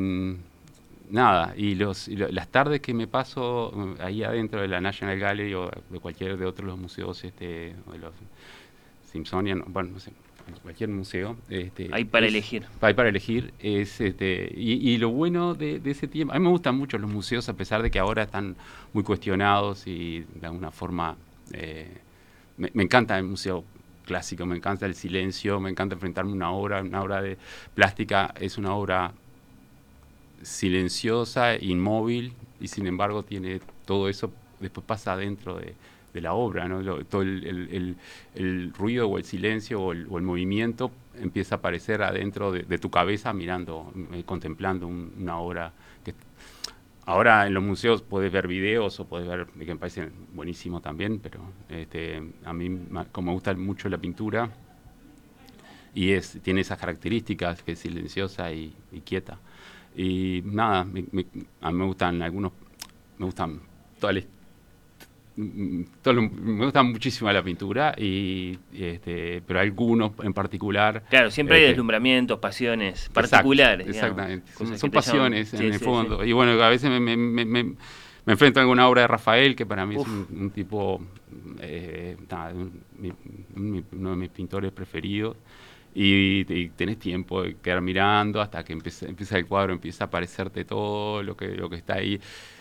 nada, 1.11 1.55
y, 1.57 1.75
los, 1.75 2.09
y 2.09 2.17
lo- 2.17 2.29
las 2.29 2.49
tardes 2.49 2.81
que 2.81 2.95
me 2.95 3.07
paso 3.07 3.73
mm, 3.75 3.95
ahí 4.01 4.23
adentro 4.25 4.61
de 4.61 4.69
la 4.69 4.81
National 4.81 5.19
Gallery 5.19 5.55
o 5.55 5.71
de 5.91 6.01
cualquier 6.01 6.37
de 6.37 6.47
otros 6.47 6.67
los 6.67 6.79
museos, 6.79 7.23
este, 7.25 7.75
o 7.87 7.93
de 7.93 7.99
los 7.99 8.13
Smithsonian, 9.11 9.63
bueno, 9.69 9.91
no 9.95 10.01
sé, 10.01 10.13
cualquier 10.63 10.91
museo. 10.91 11.37
Este, 11.49 11.89
Hay 11.93 12.05
para 12.05 12.27
es- 12.27 12.33
elegir. 12.33 12.67
Hay 12.81 12.95
para 12.95 13.09
elegir. 13.09 13.53
Es, 13.59 14.01
este, 14.01 14.53
y, 14.57 14.73
y 14.91 14.99
lo 14.99 15.11
bueno 15.11 15.55
de, 15.55 15.81
de 15.81 15.91
ese 15.91 16.09
tiempo, 16.09 16.35
a 16.35 16.39
mí 16.39 16.45
me 16.45 16.51
gustan 16.51 16.77
mucho 16.77 16.99
los 16.99 17.11
museos, 17.11 17.49
a 17.49 17.55
pesar 17.55 17.83
de 17.83 17.91
que 17.91 17.99
ahora 17.99 18.25
están 18.25 18.57
muy 18.93 19.03
cuestionados 19.05 19.87
y 19.87 20.25
de 20.35 20.47
alguna 20.47 20.71
forma 20.71 21.17
eh, 21.53 21.89
me, 22.59 22.71
me 22.75 22.83
encanta 22.85 23.17
el 23.19 23.25
museo 23.25 23.65
clásico, 24.05 24.47
me 24.47 24.57
encanta 24.57 24.87
el 24.87 24.95
silencio, 24.95 25.59
me 25.59 25.71
encanta 25.71 25.95
enfrentarme 25.95 26.31
a 26.31 26.35
una 26.35 26.51
obra, 26.53 26.81
una 26.81 27.03
obra 27.03 27.21
de 27.23 27.37
plástica 27.75 28.33
es 28.41 28.57
una 28.57 28.73
obra 28.75 29.13
silenciosa, 30.43 31.57
inmóvil, 31.57 32.33
y 32.61 32.69
sin 32.69 32.87
embargo 32.87 33.23
tiene 33.23 33.61
todo 33.85 34.09
eso, 34.09 34.33
después 34.61 34.85
pasa 34.87 35.17
dentro 35.17 35.57
de, 35.57 35.75
la 36.15 36.33
obra, 36.33 36.67
¿no? 36.67 37.05
Todo 37.05 37.21
el, 37.21 37.97
el- 38.35 38.73
ruido 38.73 39.07
o 39.07 39.19
el 39.19 39.25
silencio 39.25 39.83
o 39.83 39.93
el, 39.93 40.07
movimiento 40.07 40.91
empieza 41.21 41.57
a 41.57 41.59
aparecer 41.59 42.03
adentro 42.03 42.53
de, 42.53 42.79
tu 42.79 42.91
cabeza 42.91 43.35
mirando, 43.35 43.93
eh, 44.15 44.23
contemplando 44.25 44.87
un- 44.87 45.13
una 45.19 45.39
obra 45.39 45.73
Ahora 47.07 47.47
en 47.47 47.55
los 47.55 47.63
museos 47.63 48.03
puedes 48.03 48.33
ver 48.33 48.49
videos 48.49 48.99
o 48.99 49.07
puedes 49.07 49.29
ver, 49.29 49.47
que 49.47 49.67
me 49.67 49.77
parece 49.77 50.11
buenísimo 50.35 50.81
también, 50.81 51.21
pero 51.21 51.39
este, 51.69 52.21
a 52.45 52.53
mí 52.53 52.81
como 53.13 53.31
me 53.31 53.35
gusta 53.35 53.55
mucho 53.55 53.89
la 53.89 53.99
pintura 53.99 54.51
y 55.95 56.11
es, 56.13 56.41
tiene 56.43 56.63
esas 56.63 56.79
características 56.79 57.63
que 57.63 57.73
es 57.73 57.79
silenciosa 57.79 58.51
y 58.53 58.73
quieta. 59.05 59.39
Y 59.99 60.43
nada, 60.45 60.85
me- 60.85 61.05
me- 61.11 61.27
a 61.63 61.73
mí 61.73 61.79
me 61.79 61.85
gustan 61.87 62.21
algunos, 62.21 62.53
me 63.19 63.25
gustan 63.25 63.61
todas 63.99 64.17
las- 64.17 64.25
mm, 65.37 65.83
todo 66.03 66.15
lo- 66.15 66.23
me 66.23 66.65
gusta 66.65 66.83
muchísimo 66.83 67.33
la 67.33 67.43
pintura, 67.43 67.95
y, 67.97 68.59
y, 68.73 68.85
este, 68.85 69.43
pero 69.47 69.59
algunos 69.61 70.13
en 70.23 70.35
particular. 70.35 71.03
Claro, 71.09 71.31
siempre 71.31 71.57
hay 71.57 71.63
este, 71.63 71.69
deslumbramientos, 71.71 72.39
pasiones 72.39 73.09
particulares. 73.11 73.87
Exactamente. 73.87 74.53
Son, 74.53 74.67
llaman. 74.67 74.91
pasiones 74.91 75.49
Sí, 75.49 75.57
en 75.57 75.63
el 75.73 75.79
sí, 75.79 75.85
fondo. 75.85 76.23
sí. 76.23 76.29
Y 76.29 76.33
bueno, 76.33 76.53
a 76.63 76.69
veces 76.69 76.91
me, 76.91 77.01
me- 77.01 77.17
me- 77.17 77.45
me- 77.47 77.65
me 77.65 78.33
enfrento 78.33 78.61
a 78.61 78.63
alguna 78.65 78.89
obra 78.89 79.03
de 79.03 79.09
Rafael, 79.09 79.57
que 79.57 79.65
para 79.65 79.87
mí 79.87 79.97
Uf. 79.97 80.07
es 80.07 80.13
un, 80.13 80.41
un 80.43 80.51
tipo, 80.51 81.01
eh, 81.61 82.17
nada, 82.31 82.53
un- 82.53 82.83
mi- 82.99 83.13
mi- 83.55 83.85
uno 83.93 84.11
de 84.11 84.17
mis 84.17 84.29
pintores 84.31 84.73
preferidos. 84.73 85.37
Y, 85.99 86.45
y 86.53 86.69
tenés 86.69 86.99
tiempo 86.99 87.43
de 87.43 87.57
quedar 87.57 87.81
mirando 87.81 88.43
hasta 88.43 88.63
que 88.63 88.75
empieza, 88.75 89.07
empieza 89.07 89.39
el 89.39 89.47
cuadro, 89.47 89.73
empieza 89.73 90.05
a 90.05 90.09
aparecerte 90.09 90.67
todo 90.67 91.23
lo 91.23 91.35
que, 91.35 91.49
lo 91.57 91.71
que 91.71 91.77
está 91.77 91.95
ahí, 91.95 92.21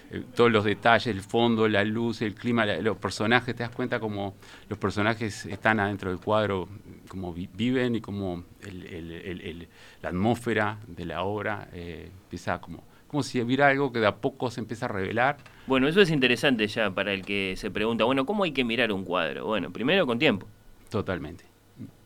eh, 0.09 0.23
todos 0.33 0.49
los 0.49 0.63
detalles, 0.63 1.07
el 1.07 1.19
fondo, 1.19 1.67
la 1.67 1.83
luz, 1.83 2.21
el 2.21 2.33
clima, 2.33 2.65
la- 2.65 2.77
los 2.79 2.95
personajes, 2.95 3.53
te 3.53 3.63
das 3.63 3.71
cuenta 3.73 3.99
como 3.99 4.35
los 4.69 4.79
personajes 4.79 5.45
están 5.47 5.81
adentro 5.81 6.11
del 6.11 6.19
cuadro, 6.21 6.69
como 7.09 7.33
vi- 7.33 7.49
viven 7.53 7.95
y 7.95 7.99
como 7.99 8.45
el- 8.65 8.85
el- 8.85 9.11
el- 9.11 9.41
el- 9.41 9.67
la 10.01 10.09
atmósfera 10.09 10.77
de 10.87 11.03
la 11.05 11.23
obra 11.23 11.67
eh, 11.73 12.09
empieza 12.23 12.61
como, 12.61 12.85
como 13.07 13.21
si 13.21 13.41
hubiera 13.41 13.67
algo 13.67 13.91
que 13.91 13.99
de 13.99 14.07
a 14.07 14.15
poco 14.15 14.49
se 14.49 14.61
empieza 14.61 14.85
a 14.85 14.89
revelar. 14.89 15.35
Bueno, 15.67 15.89
eso 15.89 15.99
es 15.99 16.09
interesante 16.09 16.67
ya 16.67 16.89
para 16.91 17.11
el 17.11 17.25
que 17.25 17.55
se 17.57 17.69
pregunta, 17.69 18.05
bueno, 18.05 18.25
¿cómo 18.25 18.45
hay 18.45 18.53
que 18.53 18.63
mirar 18.63 18.93
un 18.93 19.03
cuadro? 19.03 19.45
Bueno, 19.45 19.71
primero 19.73 20.05
con 20.07 20.19
tiempo. 20.19 20.47
Totalmente. 20.89 21.43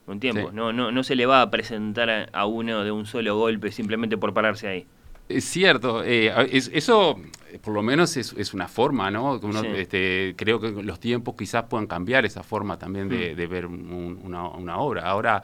Con 0.10 0.20
tiempo. 0.20 0.50
Sí. 0.50 0.56
No, 0.56 0.74
no, 0.74 0.92
no 0.92 1.04
se 1.04 1.16
le 1.16 1.28
va 1.28 1.44
a 1.44 1.52
presentar 1.52 2.30
a, 2.34 2.46
uno 2.48 2.84
de 2.84 2.90
un 2.92 3.06
solo 3.06 3.38
golpe 3.38 3.72
simplemente 3.72 4.18
por 4.18 4.34
pararse 4.34 4.68
ahí. 4.68 4.88
Es 5.28 5.46
cierto, 5.46 6.04
eh, 6.04 6.34
es- 6.52 6.72
eso 6.74 7.20
eh, 7.52 7.60
por 7.64 7.76
lo 7.76 7.84
menos 7.84 8.18
es, 8.18 8.34
es 8.34 8.56
una 8.56 8.68
forma, 8.68 9.12
¿no? 9.12 9.40
Que 9.40 9.46
uno, 9.46 9.62
Sí. 9.62 9.68
este, 9.76 10.34
creo 10.36 10.60
que 10.60 10.72
los 10.72 11.00
tiempos 11.00 11.36
quizás 11.38 11.66
puedan 11.66 11.86
cambiar 11.86 12.26
esa 12.26 12.42
forma 12.42 12.80
también 12.80 13.08
de, 13.08 13.34
Mm. 13.34 13.38
de 13.38 13.48
ver 13.48 13.68
un- 13.68 14.20
una, 14.24 14.48
una 14.50 14.80
obra. 14.80 15.04
Ahora, 15.04 15.44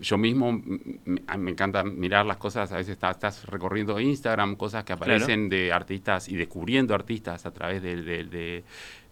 yo 0.00 0.16
mismo 0.16 0.52
me, 1.04 1.50
encanta 1.50 1.84
mirar 1.84 2.24
las 2.24 2.38
cosas, 2.38 2.72
a 2.72 2.76
veces 2.78 2.92
estás, 2.92 3.16
estás 3.16 3.44
recorriendo 3.44 4.00
Instagram, 4.00 4.56
cosas 4.56 4.84
que 4.84 4.94
aparecen 4.94 5.50
de 5.50 5.70
artistas 5.70 6.30
y 6.30 6.36
descubriendo 6.36 6.94
artistas 6.94 7.44
a 7.44 7.50
través 7.50 7.82
de, 7.82 8.64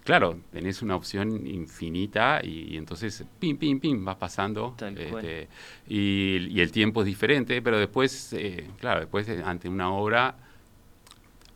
Claro, 0.06 0.38
tenés 0.52 0.80
una 0.82 0.96
opción 0.96 1.46
infinita 1.46 2.40
y, 2.42 2.74
y 2.74 2.76
entonces 2.78 3.24
pim, 3.40 3.58
pim, 3.58 3.80
pim, 3.80 4.04
vas 4.04 4.16
pasando. 4.16 4.74
Tal 4.78 4.94
cual. 4.94 5.24
este, 5.26 5.48
y, 5.88 6.46
y 6.48 6.60
el 6.60 6.70
tiempo 6.70 7.00
es 7.02 7.06
diferente, 7.06 7.60
pero 7.60 7.78
después, 7.78 8.32
eh, 8.32 8.70
claro, 8.80 9.00
después 9.00 9.28
eh, 9.28 9.42
ante 9.44 9.68
una 9.68 9.90
obra, 9.92 10.36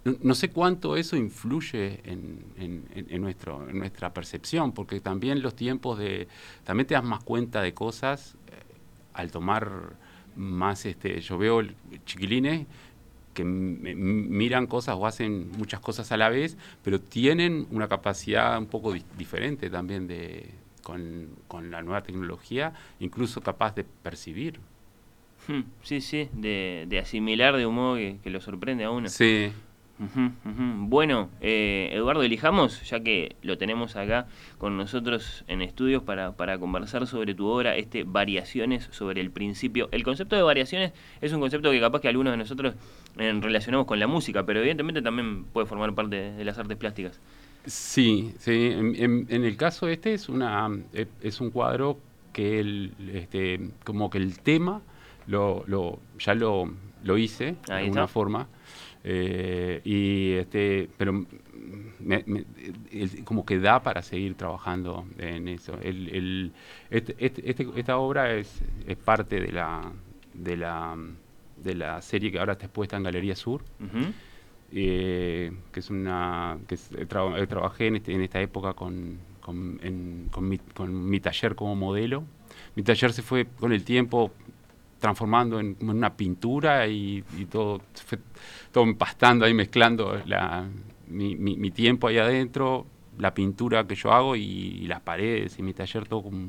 no, 0.04 0.16
no 0.22 0.34
sé 0.34 0.48
cuánto 0.50 0.96
eso 0.96 1.16
influye 1.16 2.00
en, 2.04 2.44
en- 2.56 2.84
en- 2.94 3.06
en 3.08 3.22
nuestro, 3.22 3.68
en 3.68 3.78
nuestra 3.78 4.12
percepción, 4.12 4.72
porque 4.72 5.00
también 5.00 5.42
los 5.42 5.54
tiempos 5.54 5.98
de, 5.98 6.26
también 6.64 6.86
te 6.86 6.94
das 6.94 7.04
más 7.04 7.22
cuenta 7.22 7.62
de 7.62 7.72
cosas 7.74 8.34
eh, 8.48 8.54
al 9.14 9.30
tomar 9.30 9.70
más, 10.36 10.86
este, 10.86 11.20
yo 11.20 11.36
veo 11.38 11.62
chiquilines 12.06 12.66
que 13.34 13.44
miran 13.44 14.66
cosas 14.66 14.96
o 14.98 15.06
hacen 15.06 15.50
muchas 15.52 15.80
cosas 15.80 16.10
a 16.12 16.16
la 16.16 16.28
vez, 16.28 16.56
pero 16.82 17.00
tienen 17.00 17.66
una 17.70 17.88
capacidad 17.88 18.58
un 18.58 18.66
poco 18.66 18.92
di- 18.92 19.04
diferente 19.16 19.70
también 19.70 20.06
de 20.06 20.50
con, 20.82 21.28
con 21.46 21.70
la 21.70 21.82
nueva 21.82 22.02
tecnología, 22.02 22.72
incluso 22.98 23.40
capaz 23.40 23.74
de 23.74 23.84
percibir. 23.84 24.58
Hmm, 25.48 25.60
Sí, 25.82 26.00
sí, 26.00 26.28
de, 26.32 26.86
de 26.88 26.98
asimilar 26.98 27.56
de 27.56 27.66
un 27.66 27.74
modo 27.74 27.96
que, 27.96 28.18
que 28.22 28.30
lo 28.30 28.40
sorprende 28.40 28.84
a 28.84 28.90
uno. 28.90 29.08
Sí, 29.08 29.52
Ujú, 30.02 30.30
ujú. 30.46 30.86
Bueno, 30.88 31.28
eh, 31.42 31.90
Eduardo, 31.92 32.22
elijamos, 32.22 32.88
ya 32.88 33.00
que 33.00 33.36
lo 33.42 33.58
tenemos 33.58 33.96
acá 33.96 34.26
con 34.56 34.78
nosotros 34.78 35.44
en 35.46 35.60
estudios 35.60 36.02
para, 36.02 36.32
para 36.32 36.58
conversar 36.58 37.06
sobre 37.06 37.34
tu 37.34 37.46
obra, 37.46 37.76
este 37.76 38.04
Variaciones 38.04 38.88
sobre 38.92 39.20
el 39.20 39.30
principio. 39.30 39.90
El 39.92 40.02
concepto 40.02 40.36
de 40.36 40.42
variaciones 40.42 40.92
es 41.20 41.34
un 41.34 41.40
concepto 41.40 41.70
que 41.70 41.80
capaz 41.80 42.00
que 42.00 42.08
algunos 42.08 42.32
de 42.32 42.38
nosotros 42.38 42.76
eh, 43.18 43.38
relacionamos 43.40 43.87
con 43.87 43.99
la 43.99 44.07
música, 44.07 44.44
pero 44.44 44.61
evidentemente 44.61 45.03
también 45.03 45.44
puede 45.44 45.66
formar 45.66 45.94
parte 45.94 46.16
de, 46.16 46.33
de 46.33 46.44
las 46.44 46.59
artes 46.59 46.77
plásticas. 46.77 47.20
Sí, 47.66 48.33
sí. 48.38 48.70
En, 48.73 48.94
en- 48.96 49.27
en 49.29 49.44
el 49.44 49.57
caso 49.57 49.87
este 49.88 50.14
es 50.14 50.29
una 50.29 50.70
es 51.20 51.40
un 51.40 51.51
cuadro 51.51 51.99
que 52.33 52.59
el, 52.61 52.92
este, 53.12 53.61
como 53.85 54.09
que 54.09 54.18
el 54.18 54.38
tema 54.40 54.81
lo, 55.27 55.64
lo 55.66 55.99
ya 56.18 56.35
lo, 56.35 56.70
lo 57.05 57.18
hice 57.18 57.57
de 57.66 57.73
Ahí 57.75 57.85
alguna 57.85 58.03
está. 58.03 58.12
forma 58.12 58.49
eh, 59.05 59.81
y 59.85 60.33
este 60.33 60.88
pero 60.96 61.12
me- 61.99 62.25
me- 62.27 62.44
como 63.25 63.44
que 63.44 63.59
da 63.59 63.83
para 63.83 64.03
seguir 64.03 64.35
trabajando 64.37 65.05
en 65.18 65.49
eso. 65.49 65.79
El, 65.83 66.09
el- 66.09 66.53
este- 66.90 67.14
este- 67.18 67.51
este- 67.51 67.68
esta 67.77 67.99
obra 67.99 68.35
es, 68.35 68.62
es 68.87 68.96
parte 68.96 69.40
de 69.40 69.53
la 69.53 69.92
de 70.33 70.57
la 70.57 70.96
de 71.62 71.75
la 71.75 72.01
serie 72.03 72.31
que 72.33 72.38
ahora 72.38 72.53
está 72.53 72.66
expuesta 72.66 72.96
en 72.96 73.03
Galería 73.03 73.37
Sur 73.37 73.62
eh, 74.73 75.53
que 75.73 75.81
es 75.81 75.90
una 75.90 76.59
que 76.68 76.75
es- 76.77 76.92
eh, 76.92 77.07
eh, 77.37 77.46
trabajé 77.49 77.88
en, 77.88 77.96
este- 77.96 78.12
en 78.14 78.23
esta 78.23 78.40
época 78.40 78.75
con, 78.75 79.18
con, 79.40 79.81
en- 79.83 80.29
con 80.31 80.49
mi, 80.49 80.59
con 80.59 81.09
mi 81.09 81.18
taller 81.20 81.55
como 81.55 81.75
modelo. 81.75 82.23
Mi 82.77 82.83
taller 82.83 83.12
se 83.12 83.23
fue 83.23 83.46
con 83.46 83.73
el 83.73 83.83
tiempo 83.85 84.33
transformando 85.01 85.59
en, 85.61 85.77
una 85.81 86.14
pintura 86.14 86.87
y, 86.87 87.25
y 87.38 87.46
todo 87.46 87.81
se 87.94 88.05
fue 88.05 88.18
todo 88.70 88.85
empastando 88.85 89.44
ahí 89.44 89.55
mezclando 89.55 90.20
la, 90.27 90.68
mi, 91.09 91.35
mi- 91.37 91.57
mi 91.57 91.70
tiempo 91.70 92.07
ahí 92.07 92.18
adentro 92.18 92.87
la 93.18 93.35
pintura 93.35 93.87
que 93.87 93.94
yo 93.96 94.12
hago 94.12 94.37
y, 94.37 94.42
y 94.42 94.87
las 94.87 95.01
paredes 95.01 95.59
y 95.59 95.62
mi 95.62 95.73
taller 95.75 96.07
todo 96.07 96.23
como 96.23 96.49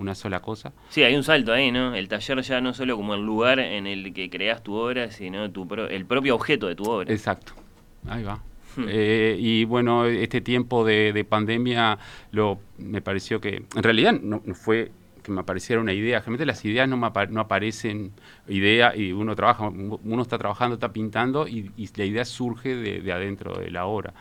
una 0.00 0.14
sola 0.14 0.40
cosa. 0.40 0.72
Sí, 0.88 1.02
hay 1.02 1.14
un 1.14 1.22
salto 1.22 1.52
ahí, 1.52 1.70
¿no? 1.70 1.94
El 1.94 2.08
taller 2.08 2.40
ya 2.40 2.60
no 2.60 2.72
solo 2.74 2.96
como 2.96 3.14
el 3.14 3.20
lugar 3.24 3.60
en 3.60 3.86
el 3.86 4.12
que 4.12 4.30
creas 4.30 4.62
tu 4.62 4.74
obra, 4.74 5.10
sino 5.10 5.50
tu 5.50 5.68
pro- 5.68 5.88
el 5.88 6.06
propio 6.06 6.34
objeto 6.34 6.66
de 6.68 6.74
tu 6.74 6.84
obra. 6.90 7.12
Exacto, 7.12 7.52
ahí 8.08 8.22
va. 8.22 8.42
Hmm. 8.76 8.84
Eh, 8.88 9.36
y 9.38 9.64
bueno, 9.64 10.06
este 10.06 10.40
tiempo 10.40 10.84
de, 10.84 11.12
de 11.12 11.24
pandemia 11.24 11.98
lo, 12.32 12.58
me 12.78 13.00
pareció 13.00 13.40
que, 13.40 13.62
en 13.76 13.82
realidad 13.82 14.12
no, 14.20 14.40
no 14.44 14.54
fue 14.54 14.92
que 15.22 15.32
me 15.32 15.40
apareciera 15.40 15.82
una 15.82 15.92
idea, 15.92 16.20
generalmente 16.20 16.46
las 16.46 16.64
ideas 16.64 16.88
no, 16.88 16.96
me 16.96 17.08
apa- 17.08 17.26
no 17.26 17.40
aparecen 17.40 18.12
idea 18.48 18.96
y 18.96 19.12
uno 19.12 19.36
trabaja, 19.36 19.68
uno 19.68 20.22
está 20.22 20.38
trabajando, 20.38 20.74
está 20.74 20.92
pintando 20.92 21.46
y, 21.46 21.70
y 21.76 21.88
la 21.96 22.04
idea 22.06 22.24
surge 22.24 22.74
de, 22.74 23.00
de 23.02 23.12
adentro 23.12 23.58
de 23.58 23.70
la 23.70 23.84
obra. 23.84 24.14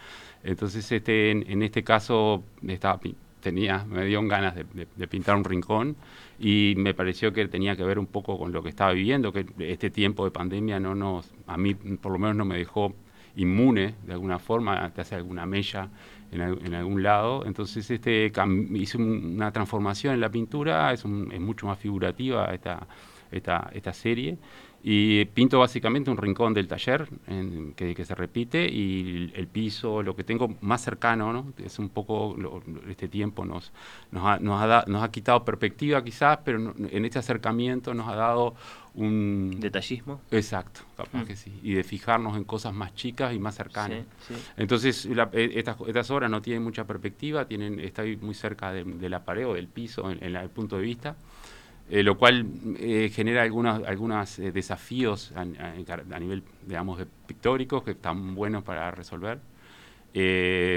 Entonces, 0.43 0.91
este, 0.91 1.31
en, 1.31 1.45
en 1.49 1.61
este 1.63 1.83
caso, 1.83 2.43
estaba, 2.67 2.99
tenía, 3.41 3.85
me 3.85 4.05
dio 4.05 4.21
ganas 4.27 4.55
de, 4.55 4.65
de- 4.95 5.07
pintar 5.07 5.35
un 5.35 5.43
rincón 5.43 5.95
y 6.39 6.73
me 6.77 6.93
pareció 6.93 7.33
que 7.33 7.47
tenía 7.47 7.75
que 7.75 7.83
ver 7.83 7.99
un 7.99 8.07
poco 8.07 8.37
con 8.37 8.51
lo 8.51 8.61
que 8.63 8.69
estaba 8.69 8.91
viviendo, 8.93 9.31
que 9.33 9.45
este 9.59 9.89
tiempo 9.89 10.25
de 10.25 10.31
pandemia 10.31 10.79
no 10.79 10.95
nos, 10.95 11.33
a 11.47 11.57
mí 11.57 11.73
por 11.75 12.11
lo 12.11 12.19
menos 12.19 12.35
no 12.35 12.45
me 12.45 12.57
dejó 12.57 12.93
inmune 13.35 13.95
de 14.05 14.13
alguna 14.13 14.39
forma, 14.39 14.89
te 14.91 15.01
hace 15.01 15.15
alguna 15.15 15.45
mella 15.45 15.89
en, 16.31 16.41
al- 16.41 16.59
en 16.65 16.73
algún 16.73 17.03
lado. 17.03 17.45
Entonces 17.45 17.89
este 17.89 18.31
hice 18.73 18.97
un- 18.97 19.33
una 19.35 19.51
transformación 19.51 20.13
en 20.15 20.21
la 20.21 20.29
pintura, 20.29 20.91
es, 20.93 21.05
un- 21.05 21.31
es 21.31 21.39
mucho 21.39 21.67
más 21.67 21.77
figurativa 21.79 22.45
esta, 22.53 22.87
esta, 23.31 23.69
esta 23.73 23.93
serie. 23.93 24.37
Y 24.81 25.25
pinto 25.25 25.59
básicamente 25.59 26.09
un 26.09 26.15
rincón 26.15 26.53
del 26.53 26.69
taller 26.69 27.05
en- 27.27 27.73
que, 27.73 27.93
que 27.93 28.05
se 28.05 28.15
repite 28.15 28.65
y 28.71 29.01
el, 29.17 29.33
el 29.35 29.47
piso, 29.47 30.01
lo 30.01 30.15
que 30.15 30.23
tengo 30.23 30.55
más 30.61 30.81
cercano, 30.81 31.33
¿no? 31.33 31.51
es 31.57 31.79
un 31.79 31.89
poco, 31.89 32.33
lo- 32.37 32.63
este 32.89 33.09
tiempo 33.09 33.43
nos, 33.43 33.73
nos, 34.11 34.25
ha, 34.25 34.39
nos, 34.39 34.61
ha 34.61 34.67
da- 34.67 34.85
nos 34.87 35.03
ha 35.03 35.11
quitado 35.11 35.43
perspectiva 35.43 36.01
quizás, 36.01 36.39
pero 36.45 36.59
no- 36.59 36.73
en 36.89 37.03
este 37.03 37.19
acercamiento 37.19 37.93
nos 37.93 38.07
ha 38.07 38.15
dado 38.15 38.55
un... 38.95 39.57
Detallismo. 39.59 40.21
Exacto, 40.31 40.79
capaz 40.95 41.23
Mm. 41.23 41.25
que 41.25 41.35
sí. 41.35 41.59
Y 41.61 41.73
de 41.73 41.83
fijarnos 41.83 42.37
en 42.37 42.45
cosas 42.45 42.73
más 42.73 42.95
chicas 42.95 43.33
y 43.33 43.39
más 43.39 43.55
cercanas. 43.55 44.05
Sí, 44.29 44.33
sí. 44.33 44.41
Entonces, 44.55 45.05
la- 45.07 45.29
eh, 45.33 45.51
estas, 45.55 45.75
estas 45.87 46.09
obras 46.11 46.31
no 46.31 46.41
tienen 46.41 46.63
mucha 46.63 46.85
perspectiva, 46.87 47.45
tienen, 47.45 47.81
está 47.81 48.03
muy 48.21 48.33
cerca 48.33 48.71
de, 48.71 48.85
de 48.85 49.09
la 49.09 49.25
pared 49.25 49.45
o 49.45 49.55
del 49.55 49.67
piso 49.67 50.09
en, 50.09 50.23
en 50.23 50.31
la- 50.31 50.41
el 50.41 50.49
punto 50.49 50.77
de 50.77 50.83
vista, 50.83 51.17
eh, 51.89 52.03
lo 52.03 52.17
cual 52.17 52.45
eh, 52.79 53.09
genera 53.13 53.43
algunos 53.43 53.83
algunas, 53.87 54.39
eh, 54.39 54.51
desafíos 54.51 55.31
a, 55.35 55.41
a- 55.41 56.15
a 56.15 56.19
nivel, 56.19 56.43
digamos, 56.65 57.01
pictóricos 57.27 57.83
que 57.83 57.91
están 57.91 58.35
buenos 58.35 58.63
para 58.63 58.91
resolver. 58.91 59.39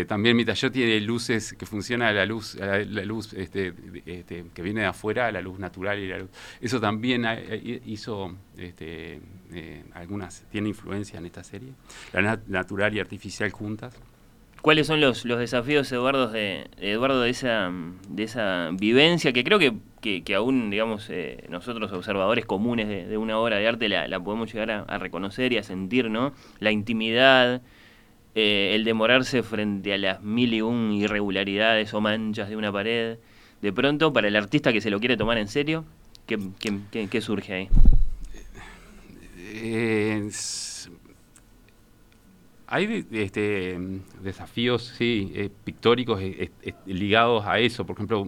También 0.06 0.36
mi 0.36 0.44
taller 0.44 0.70
tiene 0.70 1.00
luces 1.00 1.54
que 1.54 1.64
funciona 1.66 2.12
la 2.12 2.26
luz, 2.26 2.54
la, 2.56 2.78
la 2.84 3.04
luz 3.04 3.32
este, 3.32 3.72
este, 4.06 4.44
que 4.54 4.62
viene 4.62 4.82
de 4.82 4.86
afuera, 4.86 5.32
la 5.32 5.40
luz 5.40 5.58
natural 5.58 5.98
y 5.98 6.08
la 6.08 6.18
luz. 6.18 6.30
Eso 6.60 6.80
también 6.80 7.24
hizo 7.86 8.34
este, 8.56 9.20
algunas, 9.94 10.44
tiene 10.50 10.68
influencia 10.68 11.18
en 11.18 11.26
esta 11.26 11.42
serie. 11.44 11.72
La 12.12 12.20
nat- 12.20 12.46
natural 12.46 12.94
y 12.94 13.00
artificial 13.00 13.50
juntas. 13.50 13.94
¿Cuáles 14.62 14.86
son 14.86 15.00
los, 15.00 15.24
los 15.24 15.40
desafíos, 15.40 15.90
Eduardo, 15.90 16.28
de, 16.28 16.68
Eduardo, 16.80 17.20
de 17.22 17.30
esa, 17.30 17.72
de 18.08 18.22
esa 18.22 18.70
vivencia 18.72 19.32
que 19.32 19.42
creo 19.42 19.58
que, 19.58 19.72
que, 20.22 20.34
aún, 20.36 20.70
digamos, 20.70 21.08
eh, 21.10 21.44
nosotros 21.48 21.90
observadores 21.92 22.46
comunes 22.46 22.86
de, 23.08 23.16
una 23.16 23.38
obra 23.38 23.56
de 23.56 23.66
arte 23.66 23.88
la, 23.88 24.06
la 24.06 24.20
podemos 24.20 24.52
llegar 24.52 24.70
a, 24.70 24.98
reconocer 24.98 25.52
y 25.52 25.58
a 25.58 25.64
sentir, 25.64 26.10
¿no? 26.10 26.32
La 26.60 26.70
intimidad, 26.70 27.60
eh, 28.36 28.72
el 28.76 28.84
demorarse 28.84 29.42
frente 29.42 29.94
a 29.94 29.98
las 29.98 30.22
mil 30.22 30.54
y 30.54 30.60
un 30.62 30.92
irregularidades 30.92 31.92
o 31.92 32.00
manchas 32.00 32.48
de 32.48 32.56
una 32.56 32.70
pared. 32.70 33.18
De 33.62 33.72
pronto, 33.72 34.12
para 34.12 34.28
el 34.28 34.36
artista 34.36 34.72
que 34.72 34.80
se 34.80 34.90
lo 34.90 35.00
quiere 35.00 35.16
tomar 35.16 35.38
en 35.38 35.48
serio, 35.48 35.84
¿qué, 36.26 36.38
qué- 36.60 36.78
qué- 36.92 37.08
qué 37.08 37.20
surge 37.20 37.52
ahí? 37.52 37.68
Eh, 39.38 40.28
hay 42.72 43.06
este, 43.12 43.78
mm, 43.78 44.22
desafíos, 44.22 44.94
eh, 44.98 45.50
pictóricos 45.62 46.18
eh, 46.22 46.50
ligados 46.86 47.44
a 47.44 47.58
eso. 47.58 47.84
Por 47.84 47.96
ejemplo, 47.96 48.26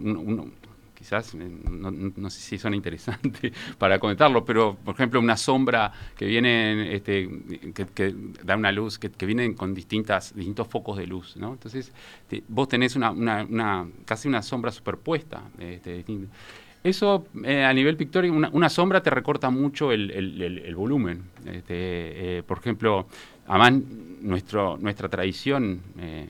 quizás, 0.94 1.34
eh, 1.34 1.38
no, 1.38 2.28
sé 2.28 2.40
si 2.40 2.58
suena 2.58 2.76
interesante 2.76 3.54
para 3.78 3.98
comentarlo, 3.98 4.44
pero 4.44 4.76
por 4.84 4.96
ejemplo, 4.96 5.18
una 5.18 5.38
sombra 5.38 5.90
que 6.14 6.26
viene, 6.26 6.94
este, 6.94 7.26
que, 7.72 8.14
da 8.44 8.56
una 8.56 8.70
luz, 8.70 8.98
que, 8.98 9.24
vienen 9.24 9.54
con 9.54 9.72
distintas, 9.72 10.34
distintos 10.34 10.68
focos 10.68 10.98
de 10.98 11.06
luz. 11.06 11.36
Entonces, 11.36 11.90
vos 12.46 12.68
tenés 12.68 12.96
una, 12.96 13.86
casi 14.04 14.28
una 14.28 14.42
sombra 14.42 14.70
superpuesta. 14.70 15.42
Este. 15.58 16.04
Eso 16.82 17.28
a 17.46 17.72
nivel 17.72 17.96
pictórico, 17.96 18.34
una, 18.34 18.68
sombra 18.68 19.02
te 19.02 19.08
recorta 19.08 19.48
mucho 19.48 19.90
el, 19.90 20.74
volumen. 20.76 21.22
Este, 21.46 22.42
por 22.46 22.58
ejemplo, 22.58 23.06
además 23.46 23.82
nuestro, 24.22 24.76
nuestra 24.78 25.08
tradición, 25.08 25.80
eh, 25.98 26.28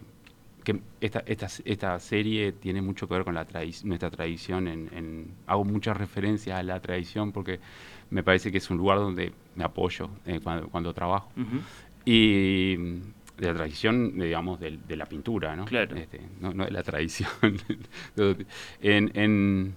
que 0.64 0.80
esta, 1.00 1.22
esta, 1.26 1.46
esta 1.64 2.00
serie 2.00 2.52
tiene 2.52 2.80
mucho 2.80 3.06
que 3.06 3.14
ver 3.14 3.24
con 3.24 3.34
la 3.34 3.46
tradi- 3.46 3.84
nuestra 3.84 4.10
tradición. 4.10 4.66
En, 4.68 4.88
en- 4.94 5.26
hago 5.46 5.64
muchas 5.64 5.96
referencias 5.96 6.58
a 6.58 6.62
la 6.62 6.80
tradición 6.80 7.32
porque 7.32 7.60
me 8.10 8.22
parece 8.22 8.50
que 8.50 8.58
es 8.58 8.70
un 8.70 8.78
lugar 8.78 8.98
donde 8.98 9.32
me 9.56 9.64
apoyo 9.64 10.08
eh, 10.26 10.40
cuando, 10.42 10.68
cuando 10.68 10.94
trabajo. 10.94 11.30
Y 12.06 12.76
de 12.76 13.46
la 13.48 13.54
tradición, 13.54 14.18
digamos, 14.18 14.58
del- 14.60 14.86
de, 14.86 14.96
la 14.96 15.06
pintura, 15.06 15.54
¿no? 15.56 15.64
Claro. 15.66 15.96
Este, 15.96 16.20
no, 16.40 16.52
no 16.54 16.64
de 16.64 16.70
la 16.70 16.82
tradición. 16.82 17.28
en, 18.82 19.10
en- 19.14 19.74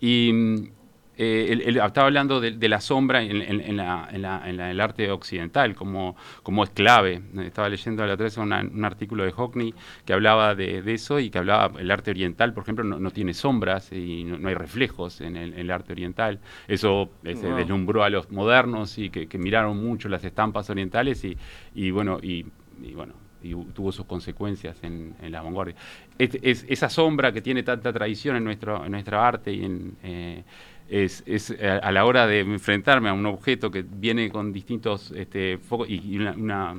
y 0.00 0.70
eh, 1.18 1.48
él- 1.50 1.62
él 1.66 1.76
estaba 1.76 2.06
hablando 2.06 2.40
de, 2.40 2.52
de 2.52 2.68
la 2.68 2.80
sombra 2.80 3.22
en, 3.22 3.42
en- 3.42 3.60
en 3.60 3.76
la- 3.76 4.08
la- 4.14 4.48
en 4.48 4.60
el 4.60 4.80
arte 4.80 5.10
occidental, 5.10 5.74
como, 5.74 6.16
como 6.42 6.64
es 6.64 6.70
clave. 6.70 7.20
Estaba 7.40 7.68
leyendo 7.68 8.06
la 8.06 8.14
otra 8.14 8.28
un 8.42 8.84
artículo 8.84 9.24
de 9.24 9.32
Hockney 9.32 9.74
que 10.04 10.12
hablaba 10.12 10.54
de, 10.54 10.82
de 10.82 10.94
eso 10.94 11.18
y 11.20 11.30
que 11.30 11.38
hablaba, 11.38 11.78
el 11.80 11.90
arte 11.90 12.10
oriental, 12.10 12.52
por 12.54 12.62
ejemplo, 12.62 12.84
no, 12.84 12.98
no 12.98 13.10
tiene 13.10 13.34
sombras 13.34 13.92
y 13.92 14.24
no, 14.24 14.38
no 14.38 14.48
hay 14.48 14.54
reflejos 14.54 15.20
en 15.20 15.36
el, 15.36 15.54
el 15.54 15.70
arte 15.70 15.92
oriental. 15.92 16.40
Eso 16.66 17.10
eh, 17.24 17.34
se 17.34 17.46
Wow. 17.48 17.54
deslumbró 17.54 18.04
a 18.04 18.10
los 18.10 18.30
modernos 18.30 18.98
y 18.98 19.10
que, 19.10 19.26
que 19.28 19.38
miraron 19.38 19.76
mucho 19.82 20.08
las 20.08 20.24
estampas 20.24 20.70
orientales 20.70 21.24
y, 21.24 21.36
y 21.74 21.90
bueno, 21.90 22.18
y, 22.22 22.46
y 22.82 22.92
bueno, 22.94 23.14
y 23.42 23.54
tuvo 23.72 23.92
sus 23.92 24.04
consecuencias 24.06 24.82
en, 24.82 25.14
en 25.20 25.32
la 25.32 25.42
vanguardia. 25.42 25.74
Es, 26.18 26.36
es- 26.42 26.64
esa 26.68 26.88
sombra 26.88 27.32
que 27.32 27.40
tiene 27.40 27.62
tanta 27.62 27.92
tradición 27.92 28.36
en 28.36 28.44
nuestro 28.44 28.84
en 28.84 28.92
nuestra 28.92 29.26
arte 29.26 29.52
y 29.52 29.64
en 29.64 29.96
eh, 30.02 30.44
es, 30.88 31.22
es 31.26 31.50
a, 31.62 31.78
a 31.78 31.92
la 31.92 32.04
hora 32.04 32.26
de 32.26 32.40
enfrentarme 32.40 33.08
a 33.08 33.12
un 33.12 33.26
objeto 33.26 33.70
que 33.70 33.82
viene 33.82 34.30
con 34.30 34.52
distintos 34.52 35.12
este, 35.12 35.58
focos 35.58 35.88
y, 35.88 36.16
una, 36.18 36.32
una, 36.32 36.74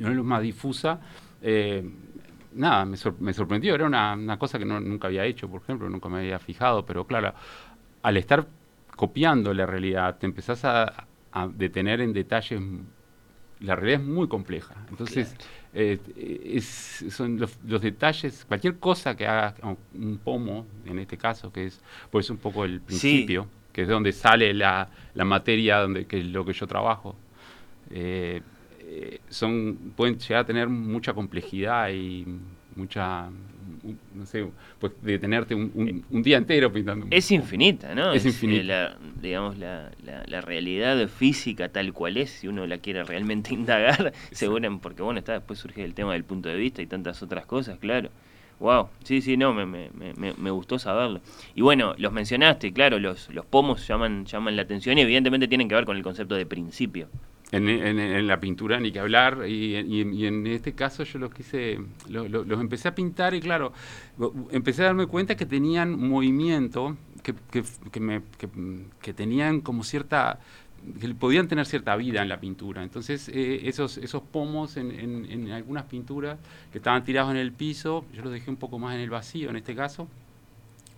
una 0.00 0.10
luz 0.10 0.24
más 0.24 0.42
difusa, 0.42 1.00
eh, 1.42 1.82
nada, 2.54 2.84
me, 2.84 2.96
sor- 2.96 3.20
me 3.20 3.32
sorprendió. 3.32 3.74
Era 3.74 3.86
una, 3.86 4.14
una 4.14 4.38
cosa 4.38 4.58
que 4.58 4.64
nunca 4.64 5.08
había 5.08 5.24
hecho, 5.24 5.48
por 5.48 5.62
ejemplo, 5.62 5.88
nunca 5.88 6.08
me 6.08 6.18
había 6.18 6.38
fijado, 6.38 6.84
pero 6.86 7.06
claro, 7.06 7.34
al 8.02 8.16
estar 8.16 8.46
copiando 8.96 9.52
la 9.54 9.66
realidad, 9.66 10.18
te 10.18 10.26
empezás 10.26 10.64
a, 10.64 11.06
a 11.32 11.48
detener 11.48 12.00
en 12.00 12.12
detalles. 12.12 12.60
La 13.60 13.74
realidad 13.74 14.00
es 14.02 14.06
muy 14.06 14.28
compleja. 14.28 14.74
Entonces, 14.88 15.34
eh, 15.74 15.98
es- 16.44 17.04
son 17.10 17.38
los, 17.38 17.58
los 17.66 17.80
detalles, 17.82 18.44
cualquier 18.46 18.78
cosa 18.78 19.16
que 19.16 19.26
haga 19.26 19.54
un 19.94 20.18
pomo, 20.18 20.66
en 20.86 20.98
este 20.98 21.16
caso, 21.16 21.52
que 21.52 21.66
es 21.66 21.80
pues 22.10 22.30
un 22.30 22.38
poco 22.38 22.64
el 22.64 22.80
principio, 22.80 23.48
que 23.72 23.82
es 23.82 23.88
donde 23.88 24.12
sale 24.12 24.52
la, 24.54 24.88
la 25.14 25.24
materia, 25.24 25.78
donde, 25.78 26.06
que 26.06 26.18
es 26.20 26.26
lo 26.26 26.44
que 26.44 26.52
yo 26.52 26.66
trabajo. 26.66 27.16
eh, 27.90 28.42
eh, 28.80 29.20
son 29.28 29.92
pueden 29.96 30.18
llegar 30.18 30.42
a 30.42 30.46
tener 30.46 30.68
mucha 30.68 31.12
complejidad 31.14 31.90
y 31.90 32.26
mucha 32.78 33.28
no 34.14 34.26
sé 34.26 34.46
pues 34.78 34.92
detenerte 35.02 35.54
un, 35.54 35.70
un- 35.74 36.04
un 36.10 36.22
día 36.22 36.36
entero 36.38 36.72
pintando 36.72 37.06
Es 37.10 37.30
infinita, 37.30 37.94
¿no? 37.94 38.12
Es 38.12 38.24
eh, 38.24 38.28
infinita. 38.28 38.64
la, 38.64 38.96
digamos, 39.20 39.58
la, 39.58 39.90
la, 40.04 40.24
la 40.26 40.40
realidad 40.40 41.06
física 41.08 41.68
tal 41.68 41.92
cual 41.92 42.16
es, 42.16 42.30
si 42.30 42.48
uno 42.48 42.66
la 42.66 42.78
quiere 42.78 43.02
realmente 43.04 43.54
indagar, 43.60 44.12
seguro, 44.32 44.78
porque 44.80 45.02
bueno, 45.02 45.18
está 45.18 45.32
después 45.34 45.58
surge 45.58 45.84
el 45.84 45.94
tema 45.94 46.12
del 46.12 46.24
punto 46.24 46.48
de 46.48 46.56
vista 46.56 46.82
y 46.82 46.86
tantas 46.86 47.22
otras 47.22 47.46
cosas, 47.46 47.78
claro. 47.78 48.10
Wow, 48.60 48.88
sí, 49.04 49.20
sí, 49.22 49.36
no, 49.36 49.54
me, 49.54 49.64
me, 49.66 49.88
me, 50.16 50.34
me 50.34 50.50
gustó 50.50 50.80
saberlo. 50.80 51.20
Y 51.54 51.60
bueno, 51.62 51.94
los 51.96 52.12
mencionaste, 52.12 52.72
claro, 52.72 52.98
los, 52.98 53.28
los 53.32 53.46
pomos 53.46 53.86
llaman, 53.86 54.24
llaman 54.26 54.56
la 54.56 54.62
atención 54.62 54.98
y 54.98 55.02
evidentemente 55.02 55.46
tienen 55.46 55.68
que 55.68 55.76
ver 55.76 55.84
con 55.84 55.96
el 55.96 56.02
concepto 56.02 56.34
de 56.34 56.44
principio. 56.44 57.08
En, 57.50 57.66
en- 57.68 57.98
en 57.98 58.26
la 58.26 58.40
pintura 58.40 58.78
ni 58.78 58.92
que 58.92 59.00
hablar, 59.00 59.44
y, 59.48 59.74
y- 59.76 60.02
y 60.02 60.26
en 60.26 60.46
este 60.46 60.74
caso 60.74 61.02
yo 61.04 61.18
los 61.18 61.32
quise, 61.32 61.78
lo- 62.08 62.28
lo- 62.28 62.44
los 62.44 62.60
empecé 62.60 62.88
a 62.88 62.94
pintar 62.94 63.32
y 63.34 63.40
claro, 63.40 63.72
empecé 64.50 64.82
a 64.82 64.86
darme 64.86 65.06
cuenta 65.06 65.34
que 65.34 65.46
tenían 65.46 65.98
movimiento, 65.98 66.96
que, 67.22 67.34
que, 67.50 67.62
que 67.90 68.00
me- 68.00 68.20
que- 69.00 69.14
tenían 69.14 69.62
como 69.62 69.82
cierta 69.82 70.40
que 71.00 71.08
podían 71.14 71.48
tener 71.48 71.66
cierta 71.66 71.96
vida 71.96 72.22
en 72.22 72.28
la 72.28 72.38
pintura. 72.38 72.82
Entonces, 72.82 73.28
eh, 73.30 73.62
esos, 73.64 73.96
esos 73.98 74.22
pomos 74.22 74.76
en, 74.76 74.90
en, 74.92 75.50
algunas 75.50 75.84
pinturas 75.84 76.38
que 76.70 76.78
estaban 76.78 77.02
tirados 77.02 77.30
en 77.32 77.36
el 77.38 77.50
piso, 77.52 78.04
yo 78.14 78.22
los 78.22 78.32
dejé 78.32 78.50
un 78.50 78.56
poco 78.56 78.78
más 78.78 78.94
en 78.94 79.00
el 79.00 79.10
vacío 79.10 79.50
en 79.50 79.56
este 79.56 79.74
caso, 79.74 80.06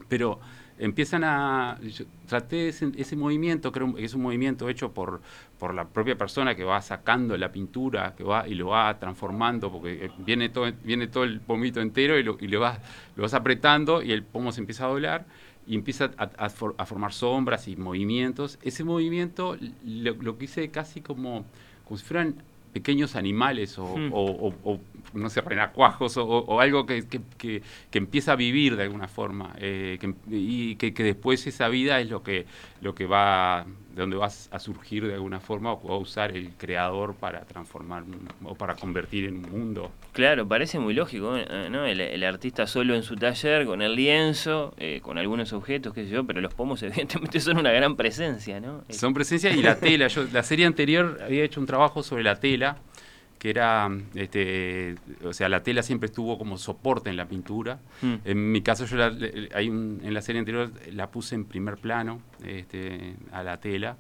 pero 0.09 0.41
empiezan 0.81 1.23
a... 1.25 1.79
traté 2.27 2.69
ese, 2.69 2.91
ese, 2.97 3.15
movimiento, 3.15 3.71
creo 3.71 3.95
que 3.95 4.05
es 4.05 4.15
un 4.15 4.23
movimiento 4.23 4.69
hecho 4.69 4.93
por, 4.93 5.21
por 5.59 5.75
la 5.75 5.87
propia 5.87 6.17
persona 6.17 6.55
que 6.55 6.65
va 6.65 6.81
sacando 6.81 7.37
la 7.37 7.53
pintura 7.53 8.15
que 8.17 8.25
va 8.25 8.49
y 8.49 8.55
lo 8.55 8.69
va 8.69 8.99
transformando, 8.99 9.71
porque 9.71 10.07
eh, 10.07 10.11
viene 10.19 10.49
todo, 10.49 10.73
viene 10.83 11.07
todo 11.07 11.25
el 11.25 11.41
pomito 11.41 11.81
entero 11.81 12.19
y, 12.19 12.23
lo, 12.23 12.37
y 12.41 12.49
lo, 12.49 12.61
vas, 12.61 12.81
lo 13.15 13.23
vas 13.23 13.35
apretando 13.35 14.03
y 14.03 14.13
el 14.13 14.23
pomo 14.23 14.53
se 14.53 14.61
empieza 14.61 14.87
a 14.87 14.89
doblar 14.89 15.27
y 15.67 15.75
empieza 15.75 16.11
a, 16.17 16.49
formar 16.49 17.13
sombras 17.13 17.69
y 17.69 17.77
movimientos. 17.77 18.59
Ese 18.63 18.83
movimiento 18.83 19.57
lo, 19.85 20.15
lo 20.15 20.39
quise 20.39 20.71
casi 20.71 21.01
como, 21.01 21.45
como 21.85 21.99
si 21.99 22.05
fueran 22.05 22.43
pequeños 22.73 23.17
animales 23.17 23.79
o, 23.79 23.97
hmm. 23.97 24.79
No 25.15 25.31
sé, 25.31 25.41
renacuajos 25.41 26.17
o, 26.17 26.61
algo 26.61 26.87
que, 26.87 27.05
que, 27.07 27.63
empieza 27.93 28.33
a 28.33 28.37
vivir 28.37 28.77
de 28.77 28.85
alguna 28.85 29.09
forma 29.09 29.55
eh, 29.59 29.99
y 30.31 30.77
que, 30.77 30.93
después 30.93 31.47
esa 31.47 31.69
vida 31.69 32.01
es 32.01 32.11
lo 32.11 32.23
que, 32.23 32.47
lo 32.81 32.95
que 32.95 33.07
va, 33.07 33.67
de 33.95 34.01
donde 34.01 34.19
a 34.23 34.59
surgir 34.59 35.07
de 35.07 35.15
alguna 35.15 35.41
forma 35.41 35.73
o 35.73 35.89
va 35.89 35.95
a 35.95 35.99
usar 35.99 36.37
el 36.37 36.51
creador 36.57 37.15
para 37.15 37.41
transformar 37.45 38.05
o 38.45 38.55
para 38.55 38.77
convertir 38.77 39.25
en 39.25 39.37
un 39.37 39.51
mundo. 39.51 39.91
Claro, 40.13 40.47
parece 40.47 40.79
muy 40.79 40.95
lógico, 40.95 41.37
eh, 41.37 41.69
¿no? 41.71 41.85
El, 41.87 42.25
artista 42.25 42.67
solo 42.67 42.95
en 42.95 43.03
su 43.03 43.17
taller, 43.17 43.67
con 43.67 43.83
el 43.83 43.97
lienzo, 43.97 44.75
eh, 44.79 45.01
con 45.03 45.19
algunos 45.19 45.53
objetos, 45.53 45.93
qué 45.95 46.05
sé 46.05 46.11
yo, 46.11 46.25
pero 46.25 46.41
los 46.41 46.55
pomos 46.55 46.83
evidentemente 46.85 47.41
son 47.41 47.59
una 47.59 47.73
gran 47.73 47.97
presencia, 47.97 48.61
¿no? 48.61 48.85
Son 48.89 49.15
presencia 49.15 49.51
y 49.51 49.63
la 49.63 49.77
tela. 49.79 50.09
Yo 50.09 50.25
la 50.33 50.43
serie 50.43 50.67
anterior 50.67 51.19
había 51.25 51.45
hecho 51.45 51.61
un 51.61 51.67
trabajo 51.67 52.03
sobre 52.03 52.23
la 52.23 52.39
tela 52.39 52.77
que 53.41 53.49
era, 53.49 53.91
este, 54.15 54.97
o 55.25 55.33
sea, 55.33 55.49
la 55.49 55.63
tela 55.63 55.83
siempre 55.83 56.09
estuvo 56.09 56.37
como 56.37 56.59
soporte 56.59 57.09
en 57.09 57.17
la 57.17 57.27
pintura. 57.27 57.81
Hmm. 58.03 58.17
En 58.27 58.53
mi 58.53 58.61
caso, 58.61 58.85
yo 58.85 58.99
la, 58.99 59.07
hay 59.55 59.67
en 59.67 60.15
la 60.15 60.21
serie 60.21 60.41
anterior 60.41 60.71
la 60.93 61.11
puse 61.11 61.37
en 61.37 61.47
primer 61.47 61.79
plano 61.79 62.21
este, 62.45 63.15
a 63.33 63.43
la 63.43 63.59
tela 63.59 63.97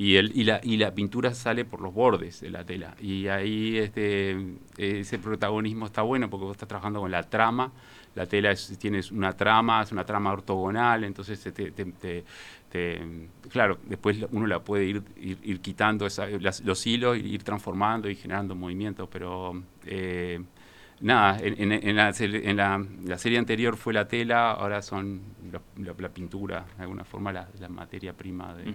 y, 0.00 0.16
el, 0.16 0.32
y, 0.34 0.44
la, 0.44 0.62
y 0.62 0.78
la 0.78 0.94
pintura 0.94 1.34
sale 1.34 1.66
por 1.66 1.82
los 1.82 1.92
bordes 1.92 2.40
de 2.40 2.48
la 2.48 2.64
tela. 2.64 2.96
Y 2.98 3.26
ahí 3.28 3.76
este, 3.76 4.34
ese 4.78 5.18
protagonismo 5.18 5.84
está 5.84 6.00
bueno 6.00 6.30
porque 6.30 6.46
vos 6.46 6.52
estás 6.52 6.70
trabajando 6.70 7.00
con 7.00 7.10
la 7.10 7.22
trama. 7.24 7.70
La 8.14 8.24
tela 8.24 8.50
es, 8.50 8.78
tienes 8.78 9.12
una 9.12 9.34
trama, 9.34 9.82
es 9.82 9.92
una 9.92 10.06
trama 10.06 10.32
ortogonal, 10.32 11.04
entonces 11.04 11.38
te, 11.42 11.70
te, 11.70 12.24
este, 12.70 13.28
claro, 13.50 13.76
después 13.84 14.16
uno 14.30 14.46
la 14.46 14.60
puede 14.60 14.86
ir, 14.86 15.02
ir, 15.20 15.60
quitando 15.60 16.06
los 16.06 16.86
hilos, 16.86 17.18
ir, 17.18 17.42
transformando 17.42 18.08
y 18.08 18.14
generando 18.14 18.54
movimientos, 18.54 19.06
pero 19.12 19.62
eh, 19.84 20.40
nada, 21.02 21.36
en, 21.40 21.72
en, 21.72 21.96
la, 21.96 22.10
en 22.18 22.56
la, 22.56 23.18
serie 23.18 23.36
anterior 23.36 23.76
fue 23.76 23.92
la 23.92 24.08
tela, 24.08 24.52
ahora 24.52 24.80
son 24.80 25.20
la, 25.52 26.08
pintura, 26.08 26.64
de 26.78 26.84
alguna 26.84 27.04
forma 27.04 27.32
la, 27.32 27.48
materia 27.68 28.14
prima. 28.14 28.54
De, 28.54 28.74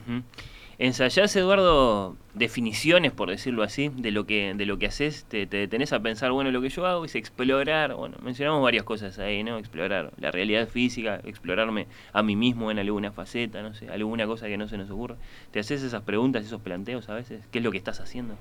¿Ensayás, 0.77 1.33
Eduardo, 1.35 2.17
definiciones, 2.33 3.13
por 3.13 3.29
decirlo 3.29 3.63
así, 3.63 3.89
de 3.95 4.11
lo 4.11 4.25
que, 4.25 4.53
de 4.55 4.65
lo 4.65 4.77
que 4.77 4.87
haces? 4.87 5.25
¿Te, 5.25 5.47
te 5.47 5.57
detenés 5.57 5.93
a 5.93 6.01
pensar, 6.01 6.31
bueno, 6.31 6.51
lo 6.51 6.61
que 6.61 6.69
yo 6.69 6.85
hago 6.85 7.05
es 7.05 7.15
explorar, 7.15 7.95
bueno, 7.95 8.17
mencionamos 8.21 8.61
varias 8.61 8.83
cosas 8.83 9.17
ahí, 9.19 9.43
¿no? 9.43 9.57
Explorar 9.57 10.11
la 10.17 10.31
realidad 10.31 10.67
física, 10.67 11.21
explorarme 11.23 11.87
a 12.11 12.23
mí 12.23 12.35
mismo 12.35 12.71
en 12.71 12.79
alguna 12.79 13.11
faceta, 13.11 13.61
no 13.61 13.73
sé, 13.73 13.89
alguna 13.89 14.25
cosa 14.27 14.47
que 14.47 14.57
no 14.57 14.67
se 14.67 14.77
nos 14.77 14.89
ocurre. 14.89 15.15
¿Te 15.51 15.59
haces 15.59 15.81
esas 15.81 16.03
preguntas, 16.03 16.45
esos 16.45 16.61
planteos 16.61 17.07
a 17.07 17.13
veces? 17.13 17.43
¿Qué 17.51 17.59
es 17.59 17.63
lo 17.63 17.71
que 17.71 17.77
estás 17.77 18.01
haciendo? 18.01 18.35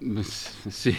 Sí, 0.70 0.96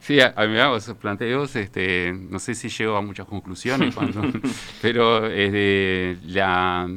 sí, 0.00 0.20
a, 0.20 0.32
mí 0.38 0.48
me 0.48 0.60
hago 0.60 0.76
esos 0.76 0.96
planteos, 0.96 1.56
este, 1.56 2.12
no 2.12 2.38
sé 2.38 2.54
si 2.54 2.68
llego 2.68 2.96
a 2.96 3.02
muchas 3.02 3.26
conclusiones, 3.26 3.94
cuando, 3.94 4.22
pero 4.82 5.22
eh, 5.24 6.16
la 6.24 6.88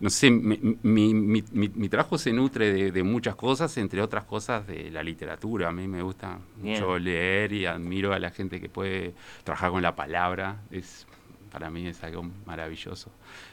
no 0.00 0.08
sé, 0.08 0.30
mi, 0.30 0.58
mi, 0.82 1.42
mi, 1.52 1.88
trabajo 1.90 2.16
se 2.16 2.32
nutre 2.32 2.90
de, 2.90 3.02
muchas 3.02 3.36
cosas, 3.36 3.76
entre 3.76 4.00
otras 4.00 4.24
cosas 4.24 4.66
de 4.66 4.90
la 4.90 5.02
literatura. 5.02 5.68
A 5.68 5.72
mí 5.72 5.86
me 5.86 6.00
gusta 6.00 6.38
mucho 6.56 6.98
leer 6.98 7.52
y 7.52 7.66
admiro 7.66 8.14
a 8.14 8.18
la 8.18 8.30
gente 8.30 8.62
que 8.62 8.70
puede 8.70 9.12
trabajar 9.44 9.70
con 9.70 9.82
la 9.82 9.94
palabra. 9.94 10.62
Es, 10.70 11.06
para 11.52 11.68
mí 11.68 11.86
es 11.86 12.02
algo 12.02 12.24
maravilloso. 12.46 13.10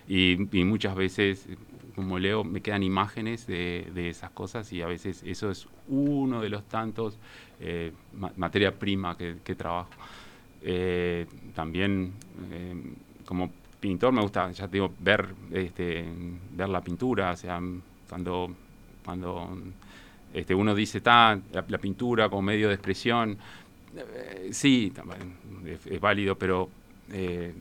Y, 0.08 0.38
muchas 0.64 0.96
veces, 0.96 1.50
como 1.96 2.18
leo, 2.18 2.46
me 2.46 2.62
quedan 2.62 2.82
imágenes 2.82 3.46
de, 3.46 4.10
esas 4.10 4.32
cosas 4.32 4.72
y 4.72 4.82
a 4.82 4.88
veces 4.88 5.24
eso 5.26 5.52
es 5.52 5.68
uno 5.90 6.42
de 6.42 6.48
los 6.48 6.64
tantos 6.70 7.18
eh, 7.60 7.92
materia 8.38 8.80
prima 8.80 9.18
que, 9.18 9.56
trabajo. 9.56 9.92
Eh, 10.62 11.26
también 11.54 12.14
eh, 12.52 12.74
como 13.26 13.52
pintor 13.80 14.14
me 14.14 14.22
gusta, 14.22 14.52
ya 14.52 14.68
te 14.68 14.74
digo, 14.74 14.94
ver, 15.00 15.28
este, 15.52 16.06
ver 16.52 16.70
la 16.70 16.82
pintura, 16.82 17.32
o 17.32 17.36
sea, 17.36 17.62
cuando, 18.10 18.54
cuando 19.04 19.58
este, 20.34 20.56
uno 20.56 20.74
dice, 20.74 21.00
está 21.00 21.40
la, 21.52 21.78
pintura 21.78 22.30
como 22.30 22.42
medio 22.42 22.70
de 22.70 22.74
expresión, 22.76 23.38
eh, 23.96 24.50
sí, 24.52 24.92
es, 25.66 26.00
válido, 26.00 26.38
pero 26.38 26.70
eh, 27.12 27.54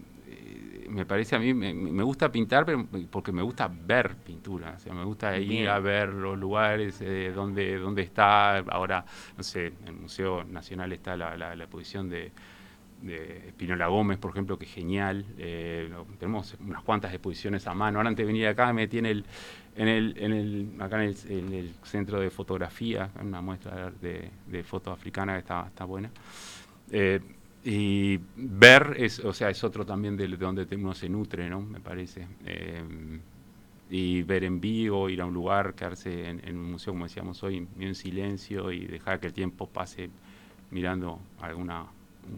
me 0.88 1.04
parece 1.04 1.36
a 1.36 1.38
mí, 1.38 1.52
me, 1.52 2.02
gusta 2.02 2.30
pintar 2.30 2.64
pero 2.64 2.86
porque 3.10 3.32
me 3.32 3.42
gusta 3.42 3.68
ver 3.68 4.16
pintura, 4.16 4.74
o 4.76 4.78
sea, 4.78 4.94
me 4.94 5.04
gusta 5.04 5.36
ir 5.38 5.68
a 5.68 5.78
ver 5.80 6.08
los 6.08 6.38
lugares 6.38 7.00
eh, 7.00 7.32
donde, 7.34 7.78
donde 7.78 8.02
está, 8.02 8.58
ahora, 8.58 9.04
no 9.36 9.42
sé, 9.42 9.66
en 9.66 9.88
el 9.88 9.94
Museo 9.94 10.44
Nacional 10.44 10.92
está 10.92 11.16
la, 11.16 11.36
la 11.36 11.54
exposición 11.54 12.08
de 12.08 12.32
de 13.02 13.48
Espinola 13.48 13.88
Gómez, 13.88 14.18
por 14.18 14.30
ejemplo, 14.30 14.58
que 14.58 14.64
es 14.64 14.72
genial. 14.72 15.24
Eh, 15.38 15.92
tenemos 16.18 16.56
unas 16.60 16.82
cuantas 16.82 17.12
exposiciones 17.12 17.66
a 17.66 17.74
mano. 17.74 17.98
Ahora 17.98 18.08
antes 18.08 18.26
de 18.26 18.32
venir 18.32 18.46
acá 18.46 18.66
me 18.68 18.74
metí 18.74 18.98
en 18.98 19.06
el, 19.06 19.24
acá 20.78 21.02
en 21.04 21.52
el, 21.52 21.74
centro 21.84 22.20
de 22.20 22.30
fotografía, 22.30 23.10
una 23.20 23.40
muestra 23.40 23.90
de, 23.90 24.30
de 24.46 24.62
foto 24.62 24.90
africana 24.90 25.34
que 25.34 25.40
está, 25.40 25.66
está 25.66 25.84
buena. 25.84 26.10
Eh, 26.90 27.20
y 27.64 28.20
ver 28.36 28.94
es, 28.98 29.18
o 29.18 29.32
sea, 29.32 29.50
es 29.50 29.62
otro 29.64 29.84
también 29.84 30.16
de, 30.16 30.28
donde 30.28 30.66
uno 30.76 30.94
se 30.94 31.08
nutre, 31.08 31.50
¿no? 31.50 31.60
Me 31.60 31.80
parece. 31.80 32.26
Eh, 32.44 32.82
y 33.90 34.22
ver 34.22 34.44
en 34.44 34.60
vivo, 34.60 35.08
ir 35.08 35.20
a 35.20 35.26
un 35.26 35.34
lugar, 35.34 35.74
quedarse 35.74 36.28
en, 36.28 36.40
en 36.44 36.56
un 36.56 36.72
museo, 36.72 36.92
como 36.92 37.04
decíamos 37.04 37.42
hoy, 37.42 37.66
en 37.78 37.94
silencio 37.94 38.72
y 38.72 38.84
dejar 38.86 39.20
que 39.20 39.28
el 39.28 39.32
tiempo 39.32 39.68
pase 39.68 40.10
mirando 40.70 41.20
alguna 41.40 41.86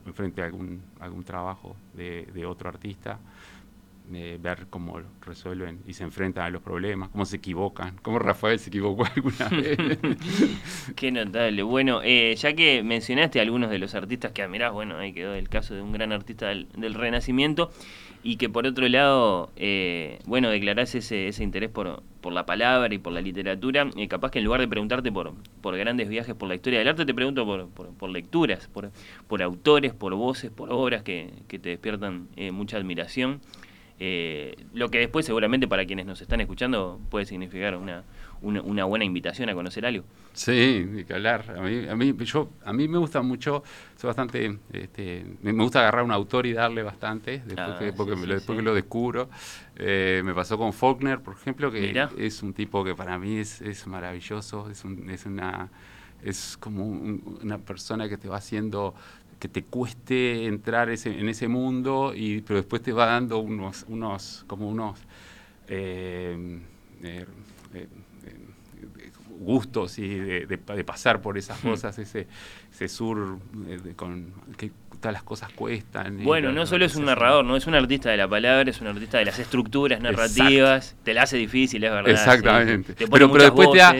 enfrente 0.06 0.42
a 0.42 0.46
algún, 0.46 0.82
algún 1.00 1.24
trabajo 1.24 1.76
de, 1.94 2.26
de 2.32 2.46
otro 2.46 2.68
artista, 2.68 3.18
eh, 4.14 4.38
ver 4.40 4.68
cómo 4.70 5.02
resuelven 5.20 5.80
y 5.86 5.92
se 5.92 6.02
enfrentan 6.02 6.44
a 6.46 6.50
los 6.50 6.62
problemas, 6.62 7.10
cómo 7.10 7.26
se 7.26 7.36
equivocan, 7.36 7.98
cómo 8.00 8.18
Rafael 8.18 8.58
se 8.58 8.70
equivocó 8.70 9.04
alguna 9.04 9.48
vez. 9.50 9.98
Qué 10.96 11.12
notable. 11.12 11.62
Bueno, 11.62 12.00
eh, 12.02 12.34
ya 12.36 12.54
que 12.54 12.82
mencionaste 12.82 13.38
a 13.38 13.42
algunos 13.42 13.68
de 13.68 13.78
los 13.78 13.94
artistas 13.94 14.32
que 14.32 14.42
admirás, 14.42 14.72
bueno, 14.72 14.96
ahí 14.96 15.12
quedó 15.12 15.34
el 15.34 15.50
caso 15.50 15.74
de 15.74 15.82
un 15.82 15.92
gran 15.92 16.12
artista 16.12 16.48
del, 16.48 16.68
del 16.74 16.94
Renacimiento 16.94 17.70
y 18.22 18.36
que 18.36 18.48
por 18.48 18.66
otro 18.66 18.88
lado, 18.88 19.50
eh, 19.56 20.18
bueno, 20.26 20.50
declarás 20.50 20.94
ese, 20.94 21.28
ese 21.28 21.44
interés 21.44 21.70
por, 21.70 22.02
por 22.20 22.32
la 22.32 22.46
palabra 22.46 22.92
y 22.92 22.98
por 22.98 23.12
la 23.12 23.20
literatura, 23.20 23.88
eh, 23.96 24.08
capaz 24.08 24.30
que 24.30 24.38
en 24.40 24.44
lugar 24.44 24.60
de 24.60 24.68
preguntarte 24.68 25.12
por, 25.12 25.34
por 25.60 25.76
grandes 25.76 26.08
viajes 26.08 26.34
por 26.34 26.48
la 26.48 26.54
historia 26.54 26.80
del 26.80 26.88
arte, 26.88 27.06
te 27.06 27.14
pregunto 27.14 27.44
por, 27.44 27.68
por, 27.68 28.10
lecturas, 28.10 28.68
por, 28.68 28.90
por 29.28 29.42
autores, 29.42 29.92
por 29.92 30.14
voces, 30.14 30.50
por 30.50 30.72
obras 30.72 31.02
que, 31.02 31.30
que 31.46 31.58
te 31.58 31.70
despiertan 31.70 32.28
eh, 32.36 32.50
mucha 32.50 32.76
admiración. 32.76 33.40
lo 34.74 34.90
que 34.90 34.98
después 34.98 35.26
seguramente 35.26 35.68
para 35.68 35.86
quienes 35.86 36.06
nos 36.06 36.20
están 36.20 36.40
escuchando 36.40 37.00
puede 37.10 37.24
significar 37.24 37.76
una, 37.76 38.04
una, 38.42 38.84
buena 38.84 39.04
invitación 39.04 39.48
a 39.48 39.54
conocer 39.54 39.84
algo. 39.86 40.04
Sí, 40.32 40.86
ni 40.88 41.04
que 41.04 41.14
hablar. 41.14 41.54
A 41.56 41.60
mí, 41.60 41.88
a 41.88 41.96
mí, 41.96 42.14
yo, 42.24 42.50
a 42.64 42.72
mí 42.72 42.86
me 42.86 42.98
gusta 42.98 43.22
mucho, 43.22 43.62
soy 43.96 44.08
bastante, 44.08 44.58
este, 44.72 45.24
me 45.42 45.52
gusta 45.52 45.80
agarrar 45.80 46.04
un 46.04 46.12
autor 46.12 46.46
y 46.46 46.52
darle 46.52 46.82
bastante, 46.82 47.42
después, 47.44 47.58
ah, 47.58 47.76
que, 47.78 47.92
porque, 47.92 48.14
lo, 48.14 48.34
después 48.34 48.56
que 48.56 48.62
lo 48.62 48.74
descubro. 48.74 49.28
Eh, 49.76 50.22
me 50.24 50.34
pasó 50.34 50.56
con 50.56 50.72
Faulkner, 50.72 51.20
por 51.20 51.34
ejemplo, 51.34 51.70
que 51.70 52.08
es 52.18 52.42
un 52.42 52.52
tipo 52.52 52.84
que 52.84 52.94
para 52.94 53.18
mí 53.18 53.38
es, 53.38 53.60
es 53.60 53.86
maravilloso, 53.86 54.70
es, 54.70 54.84
un, 54.84 55.10
es 55.10 55.26
una 55.26 55.70
es 56.22 56.56
como 56.58 56.84
una 56.84 57.58
persona 57.58 58.08
que 58.08 58.16
te 58.16 58.28
va 58.28 58.38
haciendo 58.38 58.94
que 59.38 59.48
te 59.48 59.62
cueste 59.62 60.46
entrar 60.46 60.90
ese, 60.90 61.16
en 61.16 61.28
ese 61.28 61.46
mundo 61.46 62.12
y 62.14 62.40
pero 62.42 62.58
después 62.58 62.82
te 62.82 62.92
va 62.92 63.06
dando 63.06 63.38
unos 63.38 63.84
unos 63.88 64.44
como 64.48 64.68
unos 64.68 64.98
eh, 65.68 66.58
eh, 67.02 67.26
gustos 69.40 69.98
y 69.98 70.08
de, 70.08 70.58
pasar 70.84 71.22
por 71.22 71.38
esas 71.38 71.58
cosas, 71.60 71.98
ese, 71.98 72.26
ese 72.72 72.88
sur 72.88 73.38
eh, 73.68 73.92
con, 73.96 74.32
que 74.56 74.70
todas 75.00 75.12
las 75.12 75.22
cosas 75.22 75.50
cuestan. 75.52 76.20
y 76.20 76.24
Bueno, 76.24 76.48
no 76.48 76.60
lo 76.60 76.66
solo 76.66 76.84
es 76.84 76.96
un 76.96 77.04
narrador, 77.04 77.44
no 77.44 77.56
es 77.56 77.66
un 77.66 77.74
artista 77.74 78.10
de 78.10 78.16
la 78.16 78.26
palabra, 78.28 78.68
es 78.68 78.80
un 78.80 78.88
artista 78.88 79.18
de 79.18 79.26
las 79.26 79.38
estructuras 79.38 80.00
narrativas. 80.00 80.96
Te 81.04 81.14
la 81.14 81.22
hace 81.22 81.36
difícil, 81.36 81.84
es 81.84 81.90
verdad. 81.90 82.10
Exactamente. 82.10 82.92
sí. 82.92 82.98
Te 82.98 83.06
pone 83.06 83.28
pero, 83.28 83.44
después 83.44 83.70
te, 83.70 83.78
da, 83.78 83.94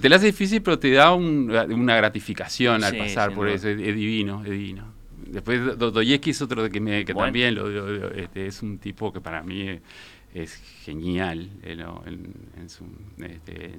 te, 0.00 0.08
la 0.08 0.16
hace 0.16 0.26
difícil, 0.26 0.60
pero 0.60 0.78
te 0.78 0.90
da 0.90 1.14
un- 1.14 1.50
una 1.72 1.96
gratificación 1.96 2.82
al 2.82 2.92
Sí, 2.92 2.98
pasar 2.98 3.32
por 3.32 3.48
eso. 3.48 3.68
Es, 3.68 3.78
es 3.78 3.94
divino, 3.94 4.42
es 4.44 4.50
divino. 4.50 4.92
Después 5.28 5.78
Dostoyevsky 5.78 6.30
es 6.30 6.42
otro 6.42 6.64
de 6.64 6.70
que, 6.70 6.80
me, 6.80 7.04
que 7.04 7.12
Bueno. 7.12 7.28
también 7.28 7.54
lo, 7.54 7.68
lo- 7.68 7.88
lo- 7.88 8.10
este, 8.10 8.46
es 8.46 8.60
un 8.62 8.78
tipo 8.78 9.12
que 9.12 9.20
para 9.20 9.44
mí 9.44 9.78
es, 10.34 10.54
genial 10.84 11.50
en, 11.62 11.78
lo- 11.80 12.02
en- 12.06 12.34
en 12.56 12.68
su... 12.68 12.84
este, 13.22 13.78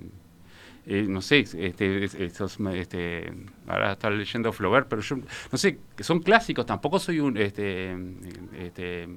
eh, 0.85 1.05
no 1.07 1.21
sé, 1.21 1.39
este, 1.39 2.03
es- 2.03 2.15
estos, 2.15 2.57
este, 2.73 3.31
ahora 3.67 3.93
estaba 3.93 4.15
leyendo 4.15 4.51
Flaubert, 4.51 4.87
pero 4.87 5.01
yo 5.01 5.17
no 5.51 5.57
sé, 5.57 5.79
son 5.99 6.21
clásicos, 6.21 6.65
tampoco 6.65 6.99
soy 6.99 7.19
un, 7.19 7.37
este, 7.37 7.95
este, 8.59 9.07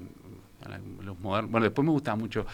los 1.02 1.18
modernos, 1.20 1.50
bueno, 1.50 1.64
después 1.64 1.84
me 1.84 1.92
gusta 1.92 2.14
mucho 2.16 2.46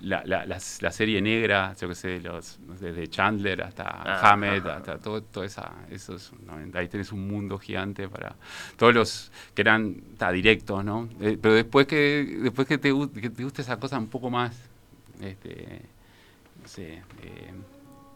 la, 0.00 0.22
la, 0.24 0.44
la, 0.46 0.58
la 0.80 0.90
serie 0.92 1.20
negra, 1.22 1.74
yo 1.80 1.88
qué 1.88 1.94
sé, 1.94 2.20
los, 2.20 2.58
desde 2.80 3.08
Chandler 3.08 3.62
hasta 3.62 3.84
Ah, 3.84 4.32
Hammett, 4.32 4.64
ajá. 4.64 4.76
hasta 4.76 4.98
todo, 4.98 5.22
toda 5.22 5.46
esa, 5.46 5.72
esos, 5.90 6.32
¿no? 6.46 6.54
ahí 6.78 6.88
tenés 6.88 7.12
un 7.12 7.26
mundo 7.26 7.58
gigante 7.58 8.08
para 8.08 8.34
todos 8.76 8.94
los 8.94 9.32
que 9.54 9.62
eran 9.62 9.94
ta, 10.18 10.30
directos, 10.32 10.84
¿no? 10.84 11.08
Eh, 11.20 11.38
pero 11.40 11.54
después 11.54 11.86
que, 11.86 12.38
después 12.42 12.66
que 12.66 12.78
te, 12.78 12.92
que 13.20 13.30
te 13.30 13.44
guste 13.44 13.62
esa 13.62 13.78
cosa 13.78 13.98
un 13.98 14.08
poco 14.08 14.28
más, 14.30 14.56
este, 15.20 15.82
no 16.62 16.68
sé, 16.68 17.02
eh, 17.22 17.52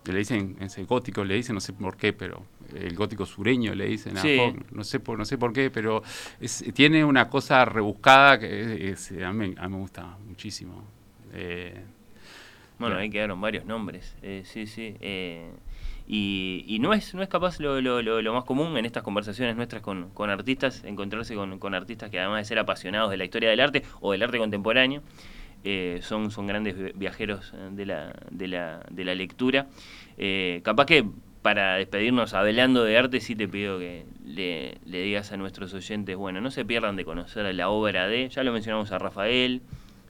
le 0.07 0.19
dicen, 0.19 0.57
en 0.59 0.67
ese 0.67 0.85
gótico 0.85 1.25
le 1.25 1.35
dicen, 1.35 1.55
no 1.55 1.61
sé 1.61 1.73
por 1.73 1.97
qué, 1.97 2.13
pero 2.13 2.45
el 2.75 2.95
gótico 2.95 3.27
sureño 3.27 3.75
le 3.75 3.87
dicen, 3.87 4.17
a 4.17 4.23
Sí. 4.23 4.37
Fogg, 4.37 4.73
no 4.73 4.83
sé 4.85 4.99
por, 5.01 5.19
no 5.19 5.25
sé 5.25 5.37
por 5.39 5.53
qué, 5.53 5.71
pero 5.71 6.03
es- 6.41 6.65
tiene 6.75 7.05
una 7.05 7.29
cosa 7.29 7.65
rebuscada 7.65 8.39
que 8.39 8.87
es- 8.89 9.11
es- 9.13 9.23
a, 9.23 9.33
mí, 9.33 9.55
a 9.59 9.69
mí 9.69 9.75
me 9.75 9.81
gusta 9.81 10.17
muchísimo. 10.27 10.85
Eh, 11.33 11.85
Bueno, 12.79 12.97
ahí 12.97 13.11
quedaron 13.11 13.41
varios 13.41 13.65
nombres. 13.67 14.17
eh, 14.23 14.43
sí, 14.47 14.67
sí. 14.67 14.95
eh, 15.01 15.51
y, 16.13 16.65
y 16.67 16.79
no 16.81 16.93
es 16.93 17.15
no 17.15 17.23
es 17.23 17.29
capaz 17.29 17.61
lo, 17.61 17.81
lo, 17.81 18.03
lo, 18.03 18.21
lo 18.21 18.33
más 18.35 18.43
común 18.45 18.77
en 18.77 18.85
estas 18.85 19.03
conversaciones 19.05 19.55
nuestras 19.55 19.81
con, 19.83 20.11
con 20.11 20.29
artistas, 20.31 20.83
encontrarse 20.85 21.35
con, 21.37 21.59
con 21.61 21.73
artistas 21.75 22.11
que 22.11 22.19
además 22.19 22.39
de 22.41 22.45
ser 22.47 22.59
apasionados 22.59 23.11
de 23.13 23.17
la 23.17 23.25
historia 23.25 23.51
del 23.51 23.61
arte 23.61 23.85
o 24.01 24.11
del 24.13 24.23
arte 24.23 24.39
contemporáneo, 24.39 25.03
eh, 25.65 26.01
son, 26.03 26.31
son 26.31 26.47
grandes 26.47 26.77
vi- 26.77 26.93
viajeros 26.95 27.53
eh, 27.55 27.69
de 27.73 27.87
la, 27.87 28.15
de 28.31 28.49
la, 28.49 28.81
de 28.91 29.05
la 29.05 29.15
lectura. 29.15 29.67
Eh, 30.19 30.61
capaz 30.65 30.87
que 30.87 31.05
para 31.43 31.77
despedirnos 31.77 32.35
hablando 32.35 32.85
de 32.85 32.99
arte, 32.99 33.21
sí 33.21 33.35
te 33.35 33.49
pido 33.49 33.79
que 33.79 34.05
le, 34.25 34.79
le 34.85 35.03
digas 35.03 35.33
a 35.33 35.37
nuestros 35.39 35.73
oyentes, 35.73 36.15
bueno, 36.17 36.41
no 36.43 36.51
se 36.51 36.65
pierdan 36.67 36.97
de 36.97 37.05
conocer 37.05 37.55
la 37.55 37.71
obra 37.71 38.07
de, 38.09 38.29
ya 38.29 38.43
lo 38.45 38.53
mencionamos 38.53 38.93
a 38.93 38.99
Rafael, 38.99 39.63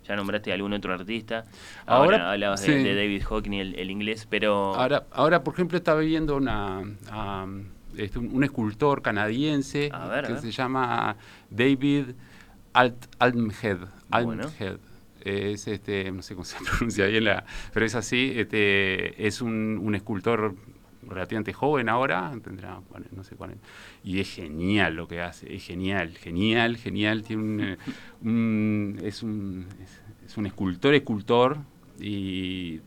ya 0.08 0.16
nombraste 0.16 0.50
a 0.50 0.54
algún 0.54 0.72
otro 0.72 0.92
artista, 0.92 1.44
ahora, 1.86 2.16
Ahora, 2.16 2.32
hablabas 2.32 2.62
de, 2.62 2.78
sí. 2.78 2.82
de 2.82 2.96
David 2.96 3.22
Hockney, 3.22 3.60
el, 3.60 3.74
el 3.78 3.90
inglés, 3.92 4.26
pero... 4.28 4.74
Ahora, 4.74 5.04
ahora, 5.12 5.44
por 5.44 5.54
ejemplo, 5.54 5.78
estaba 5.78 6.00
viendo 6.00 6.36
una, 6.36 6.82
este, 7.96 8.18
un, 8.18 8.34
un 8.34 8.42
escultor 8.42 9.00
canadiense 9.00 9.92
ver, 10.10 10.26
que 10.26 10.36
se 10.38 10.50
llama 10.50 11.16
David 11.48 12.06
Alt, 12.72 13.06
Almhead. 13.20 13.78
Bueno. 14.08 14.48
Es 15.24 15.68
este, 15.68 16.10
no 16.10 16.22
sé 16.22 16.34
cómo 16.34 16.44
se 16.44 16.56
pronuncia 16.64 17.06
bien, 17.06 17.24
la, 17.24 17.44
pero 17.72 17.86
es 17.86 17.94
así. 17.94 18.32
Este, 18.36 19.26
es 19.26 19.40
un, 19.40 19.78
un 19.82 19.94
escultor 19.94 20.54
relativamente 21.02 21.52
joven 21.52 21.88
ahora, 21.88 22.32
tendrá, 22.42 22.80
no 23.12 23.24
sé 23.24 23.36
cuál 23.36 23.56
y 24.04 24.20
es 24.20 24.34
genial 24.34 24.94
lo 24.94 25.08
que 25.08 25.20
hace, 25.20 25.54
es 25.54 25.64
genial, 25.64 26.16
genial, 26.16 26.76
genial. 26.76 27.22
Tiene 27.22 27.72
eh, 27.72 28.96
es 29.02 29.22
un 29.22 29.66
es, 29.82 30.02
es 30.26 30.36
un 30.36 30.46
escultor, 30.46 30.94
escultor, 30.94 31.58
y, 31.98 32.80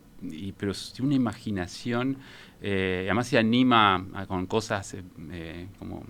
pero 0.57 0.73
tiene 0.93 1.07
una 1.07 1.15
imaginación, 1.15 2.17
eh, 2.61 3.03
además 3.05 3.27
se 3.27 3.37
anima 3.37 4.05
con 4.27 4.45
cosas 4.45 4.95
eh, 5.31 5.67
como 5.79 6.03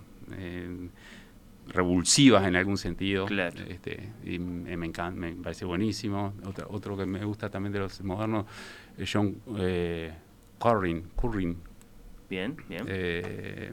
revulsivas 1.67 2.45
en 2.45 2.55
algún 2.55 2.77
sentido. 2.77 3.25
Claro. 3.25 3.59
Este, 3.67 4.11
y 4.23 4.39
me, 4.39 4.73
encanta, 4.85 5.19
me 5.19 5.33
parece 5.33 5.65
buenísimo. 5.65 6.33
Otro, 6.45 6.67
otro 6.69 6.97
que 6.97 7.05
me 7.05 7.23
gusta 7.25 7.49
también 7.49 7.73
de 7.73 7.79
los 7.79 8.01
modernos 8.03 8.45
es 8.97 9.09
John 9.11 9.37
eh, 9.57 10.13
Currin, 10.59 11.09
Currin. 11.15 11.57
Bien, 12.29 12.55
bien. 12.67 12.85
Eh, 12.87 13.71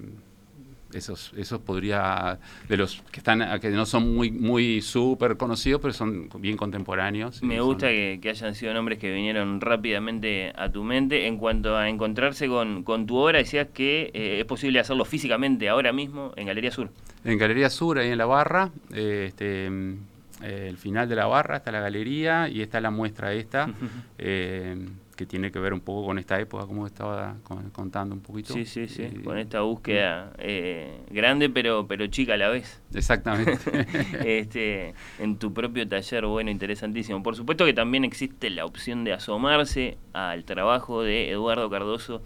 esos, 0.93 1.33
esos 1.37 1.61
podría, 1.61 2.39
de 2.69 2.77
los 2.77 3.03
que 3.13 3.21
están, 3.21 3.61
que 3.61 3.71
no 3.71 3.87
son 3.87 4.15
muy, 4.15 4.31
muy 4.31 4.83
súper 4.83 5.37
conocidos, 5.37 5.81
pero 5.81 5.93
son 5.95 6.29
bien 6.39 6.57
contemporáneos. 6.57 7.43
Me 7.43 7.57
son- 7.59 7.67
gusta 7.67 7.89
que, 7.89 8.19
que 8.23 8.31
hayan 8.31 8.55
sido 8.55 8.75
nombres 8.75 8.99
que 8.99 9.13
vinieron 9.13 9.61
rápidamente 9.61 10.53
a 10.57 10.71
tu 10.71 10.85
mente. 10.85 11.27
En 11.27 11.37
cuanto 11.39 11.77
a 11.77 11.89
encontrarse 11.89 12.49
con, 12.49 12.83
con 12.83 13.07
tu 13.07 13.17
obra, 13.17 13.39
decías 13.39 13.69
que 13.73 14.11
eh, 14.15 14.39
es 14.41 14.45
posible 14.45 14.81
hacerlo 14.81 15.05
físicamente 15.05 15.69
ahora 15.69 15.93
mismo 15.93 16.33
en 16.37 16.47
Galería 16.47 16.71
Sur. 16.71 16.91
En 17.25 17.39
Galería 17.39 17.71
Sur, 17.71 17.99
ahí 17.99 18.11
en 18.11 18.19
la 18.19 18.27
barra, 18.27 18.71
eh, 18.93 19.27
este, 19.29 19.67
eh, 19.67 20.67
el 20.69 20.77
final 20.79 21.09
de 21.09 21.17
la 21.17 21.27
barra 21.27 21.59
está 21.59 21.71
la 21.71 21.81
galería 21.81 22.49
y 22.49 22.63
está 22.63 22.81
la 22.81 22.91
muestra 22.91 23.33
esta, 23.35 23.69
eh, 24.19 24.77
que 25.21 25.27
tiene 25.27 25.53
que 25.53 25.59
ver 25.59 25.75
un 25.75 25.81
poco 25.81 26.07
con 26.07 26.19
esta 26.19 26.41
época, 26.41 26.65
como 26.67 26.87
estaba 26.87 27.37
con- 27.43 27.69
contando 27.73 28.15
un 28.15 28.23
poquito. 28.23 28.55
Sí, 28.55 28.65
sí, 28.65 28.89
sí. 28.89 29.03
Eh, 29.03 29.21
Con 29.23 29.37
esta 29.37 29.61
búsqueda 29.61 30.33
eh, 30.39 31.03
grande 31.11 31.51
pero, 31.51 31.87
pero 31.87 32.07
chica 32.07 32.33
a 32.33 32.37
la 32.39 32.49
vez. 32.49 32.81
Exactamente. 32.95 33.59
este, 34.25 34.95
en 35.19 35.37
tu 35.37 35.53
propio 35.53 35.87
taller, 35.87 36.25
bueno, 36.25 36.51
interesantísimo. 36.51 37.23
Por 37.23 37.37
supuesto 37.37 37.67
que 37.67 37.75
también 37.75 38.05
existe 38.05 38.49
la 38.49 38.65
opción 38.65 39.05
de 39.05 39.13
asomarse 39.13 39.99
al 40.15 40.45
trabajo 40.45 41.03
de 41.03 41.29
Eduardo 41.31 41.69
Cardoso, 41.69 42.23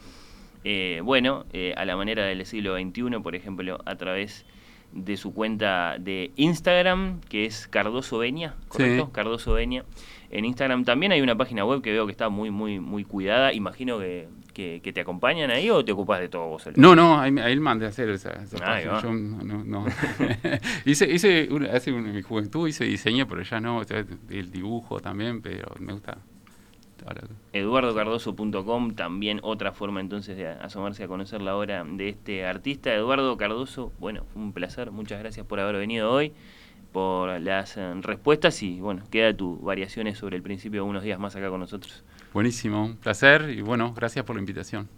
eh, 0.62 1.00
bueno, 1.02 1.46
a 1.76 1.84
la 1.84 1.96
manera 1.96 2.24
del 2.24 2.46
siglo 2.46 2.76
XXI, 2.78 3.18
por 3.24 3.34
ejemplo, 3.34 3.80
a 3.86 3.96
través 3.96 4.46
de 4.94 5.16
su 5.16 5.34
cuenta 5.34 5.96
de 5.98 6.30
Instagram, 6.36 7.20
que 7.28 7.44
es 7.46 7.66
Cardoso 7.68 8.18
Veña, 8.18 8.54
¿correcto? 8.68 9.06
Sí. 9.06 9.10
Cardoso 9.12 9.52
Veña. 9.54 9.84
En 10.30 10.44
Instagram 10.44 10.84
también 10.84 11.12
hay 11.12 11.20
una 11.20 11.36
página 11.36 11.64
web 11.64 11.82
que 11.82 11.92
veo 11.92 12.06
que 12.06 12.12
está 12.12 12.28
muy, 12.28 12.50
muy, 12.50 12.80
muy 12.80 13.04
cuidada. 13.04 13.52
Imagino 13.52 13.98
que, 14.00 14.26
que, 14.52 14.80
que 14.82 14.92
te 14.92 15.00
acompañan 15.00 15.50
ahí 15.50 15.70
o 15.70 15.84
te 15.84 15.92
ocupas 15.92 16.18
de 16.20 16.28
todo 16.28 16.46
vos. 16.48 16.62
solo? 16.62 16.74
No, 16.78 16.96
no, 16.96 17.20
ahí, 17.20 17.32
ahí 17.38 17.58
mandé 17.60 17.86
a 17.86 17.90
hacer 17.90 18.08
esa, 18.10 18.30
esa 18.42 18.56
Ahí 18.64 18.84
página. 18.86 19.02
Yo 19.02 19.12
no, 19.12 19.64
no- 19.64 19.86
hice, 20.84 21.10
hice 21.10 21.48
una- 21.50 21.70
hace 21.72 21.92
un- 21.92 22.06
en 22.06 22.14
mi 22.14 22.22
juventud 22.22 22.66
hice 22.66 22.84
diseño, 22.84 23.28
pero 23.28 23.42
ya 23.42 23.60
no, 23.60 23.82
el 24.30 24.50
dibujo 24.50 24.98
también, 25.00 25.40
pero 25.42 25.72
me 25.78 25.92
gusta. 25.92 26.18
Ahora- 27.06 27.22
eduardocardoso.com, 27.52 28.94
también 28.94 29.40
otra 29.42 29.72
forma 29.72 30.00
entonces 30.00 30.36
de 30.36 30.48
asomarse 30.48 31.04
a 31.04 31.08
conocer 31.08 31.40
la 31.42 31.56
obra 31.56 31.84
de 31.84 32.08
este 32.08 32.44
artista. 32.46 32.94
Eduardo 32.94 33.36
Cardoso, 33.36 33.92
bueno, 33.98 34.24
fue 34.32 34.42
un 34.42 34.52
placer, 34.52 34.90
muchas 34.90 35.20
gracias 35.20 35.46
por 35.46 35.60
haber 35.60 35.76
venido 35.76 36.10
hoy, 36.10 36.32
por 36.92 37.40
las 37.40 37.76
eh, 37.76 37.92
respuestas 38.02 38.62
y 38.62 38.80
bueno, 38.80 39.02
queda 39.10 39.36
tu 39.36 39.58
variaciones 39.58 40.18
sobre 40.18 40.36
el 40.36 40.42
principio 40.42 40.84
unos 40.84 41.02
días 41.02 41.18
más 41.18 41.34
acá 41.36 41.50
con 41.50 41.60
nosotros. 41.60 42.04
Buenísimo, 42.32 42.84
un 42.84 42.96
placer 42.96 43.50
y 43.50 43.60
bueno, 43.62 43.92
gracias 43.94 44.24
por 44.24 44.36
la 44.36 44.40
invitación. 44.40 44.88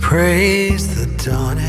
Praise 0.00 0.86
the 0.94 1.06
dawning. 1.30 1.66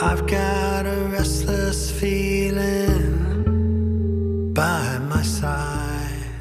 I've 0.00 0.26
got 0.26 0.86
a 0.86 1.08
restless 1.10 1.90
feeling 1.90 3.25
by 4.56 4.98
my 5.00 5.22
side. 5.22 6.32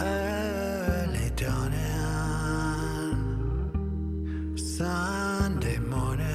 Early 0.00 1.30
dawning, 1.36 3.14
Sunday 4.56 5.78
morning. 5.78 6.26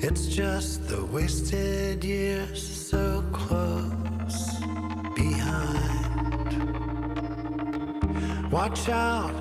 It's 0.00 0.26
just 0.26 0.88
the 0.88 1.04
wasted 1.04 2.02
years 2.02 2.62
so 2.90 3.22
close 3.30 4.58
behind. 5.14 6.48
Watch 8.50 8.88
out, 8.88 9.38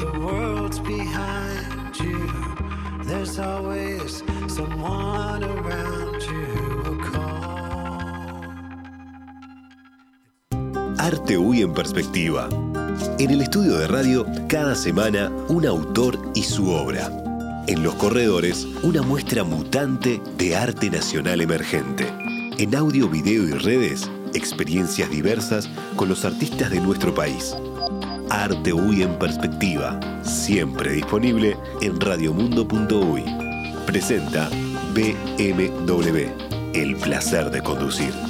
the 0.00 0.10
world's 0.18 0.80
behind 0.80 1.96
you. 2.00 2.28
There's 3.04 3.38
always 3.38 4.24
someone 4.48 5.44
around 5.44 6.09
Arte 11.12 11.36
UI 11.36 11.62
en 11.62 11.74
perspectiva. 11.74 12.48
En 13.18 13.30
el 13.32 13.42
estudio 13.42 13.76
de 13.78 13.88
radio, 13.88 14.24
cada 14.48 14.76
semana, 14.76 15.28
un 15.48 15.66
autor 15.66 16.16
y 16.36 16.44
su 16.44 16.70
obra. 16.70 17.10
En 17.66 17.82
los 17.82 17.96
corredores, 17.96 18.64
una 18.84 19.02
muestra 19.02 19.42
mutante 19.42 20.20
de 20.38 20.54
arte 20.54 20.88
nacional 20.88 21.40
emergente. 21.40 22.06
En 22.58 22.76
audio, 22.76 23.08
video 23.08 23.42
y 23.42 23.50
redes, 23.50 24.08
experiencias 24.34 25.10
diversas 25.10 25.68
con 25.96 26.08
los 26.08 26.24
artistas 26.24 26.70
de 26.70 26.78
nuestro 26.78 27.12
país. 27.12 27.56
Arte 28.28 28.72
UI 28.72 29.02
en 29.02 29.18
perspectiva, 29.18 29.98
siempre 30.22 30.92
disponible 30.92 31.56
en 31.80 32.00
radiomundo.uy. 32.00 33.24
Presenta 33.84 34.48
BMW, 34.94 36.18
el 36.72 36.94
placer 36.94 37.50
de 37.50 37.62
conducir. 37.62 38.29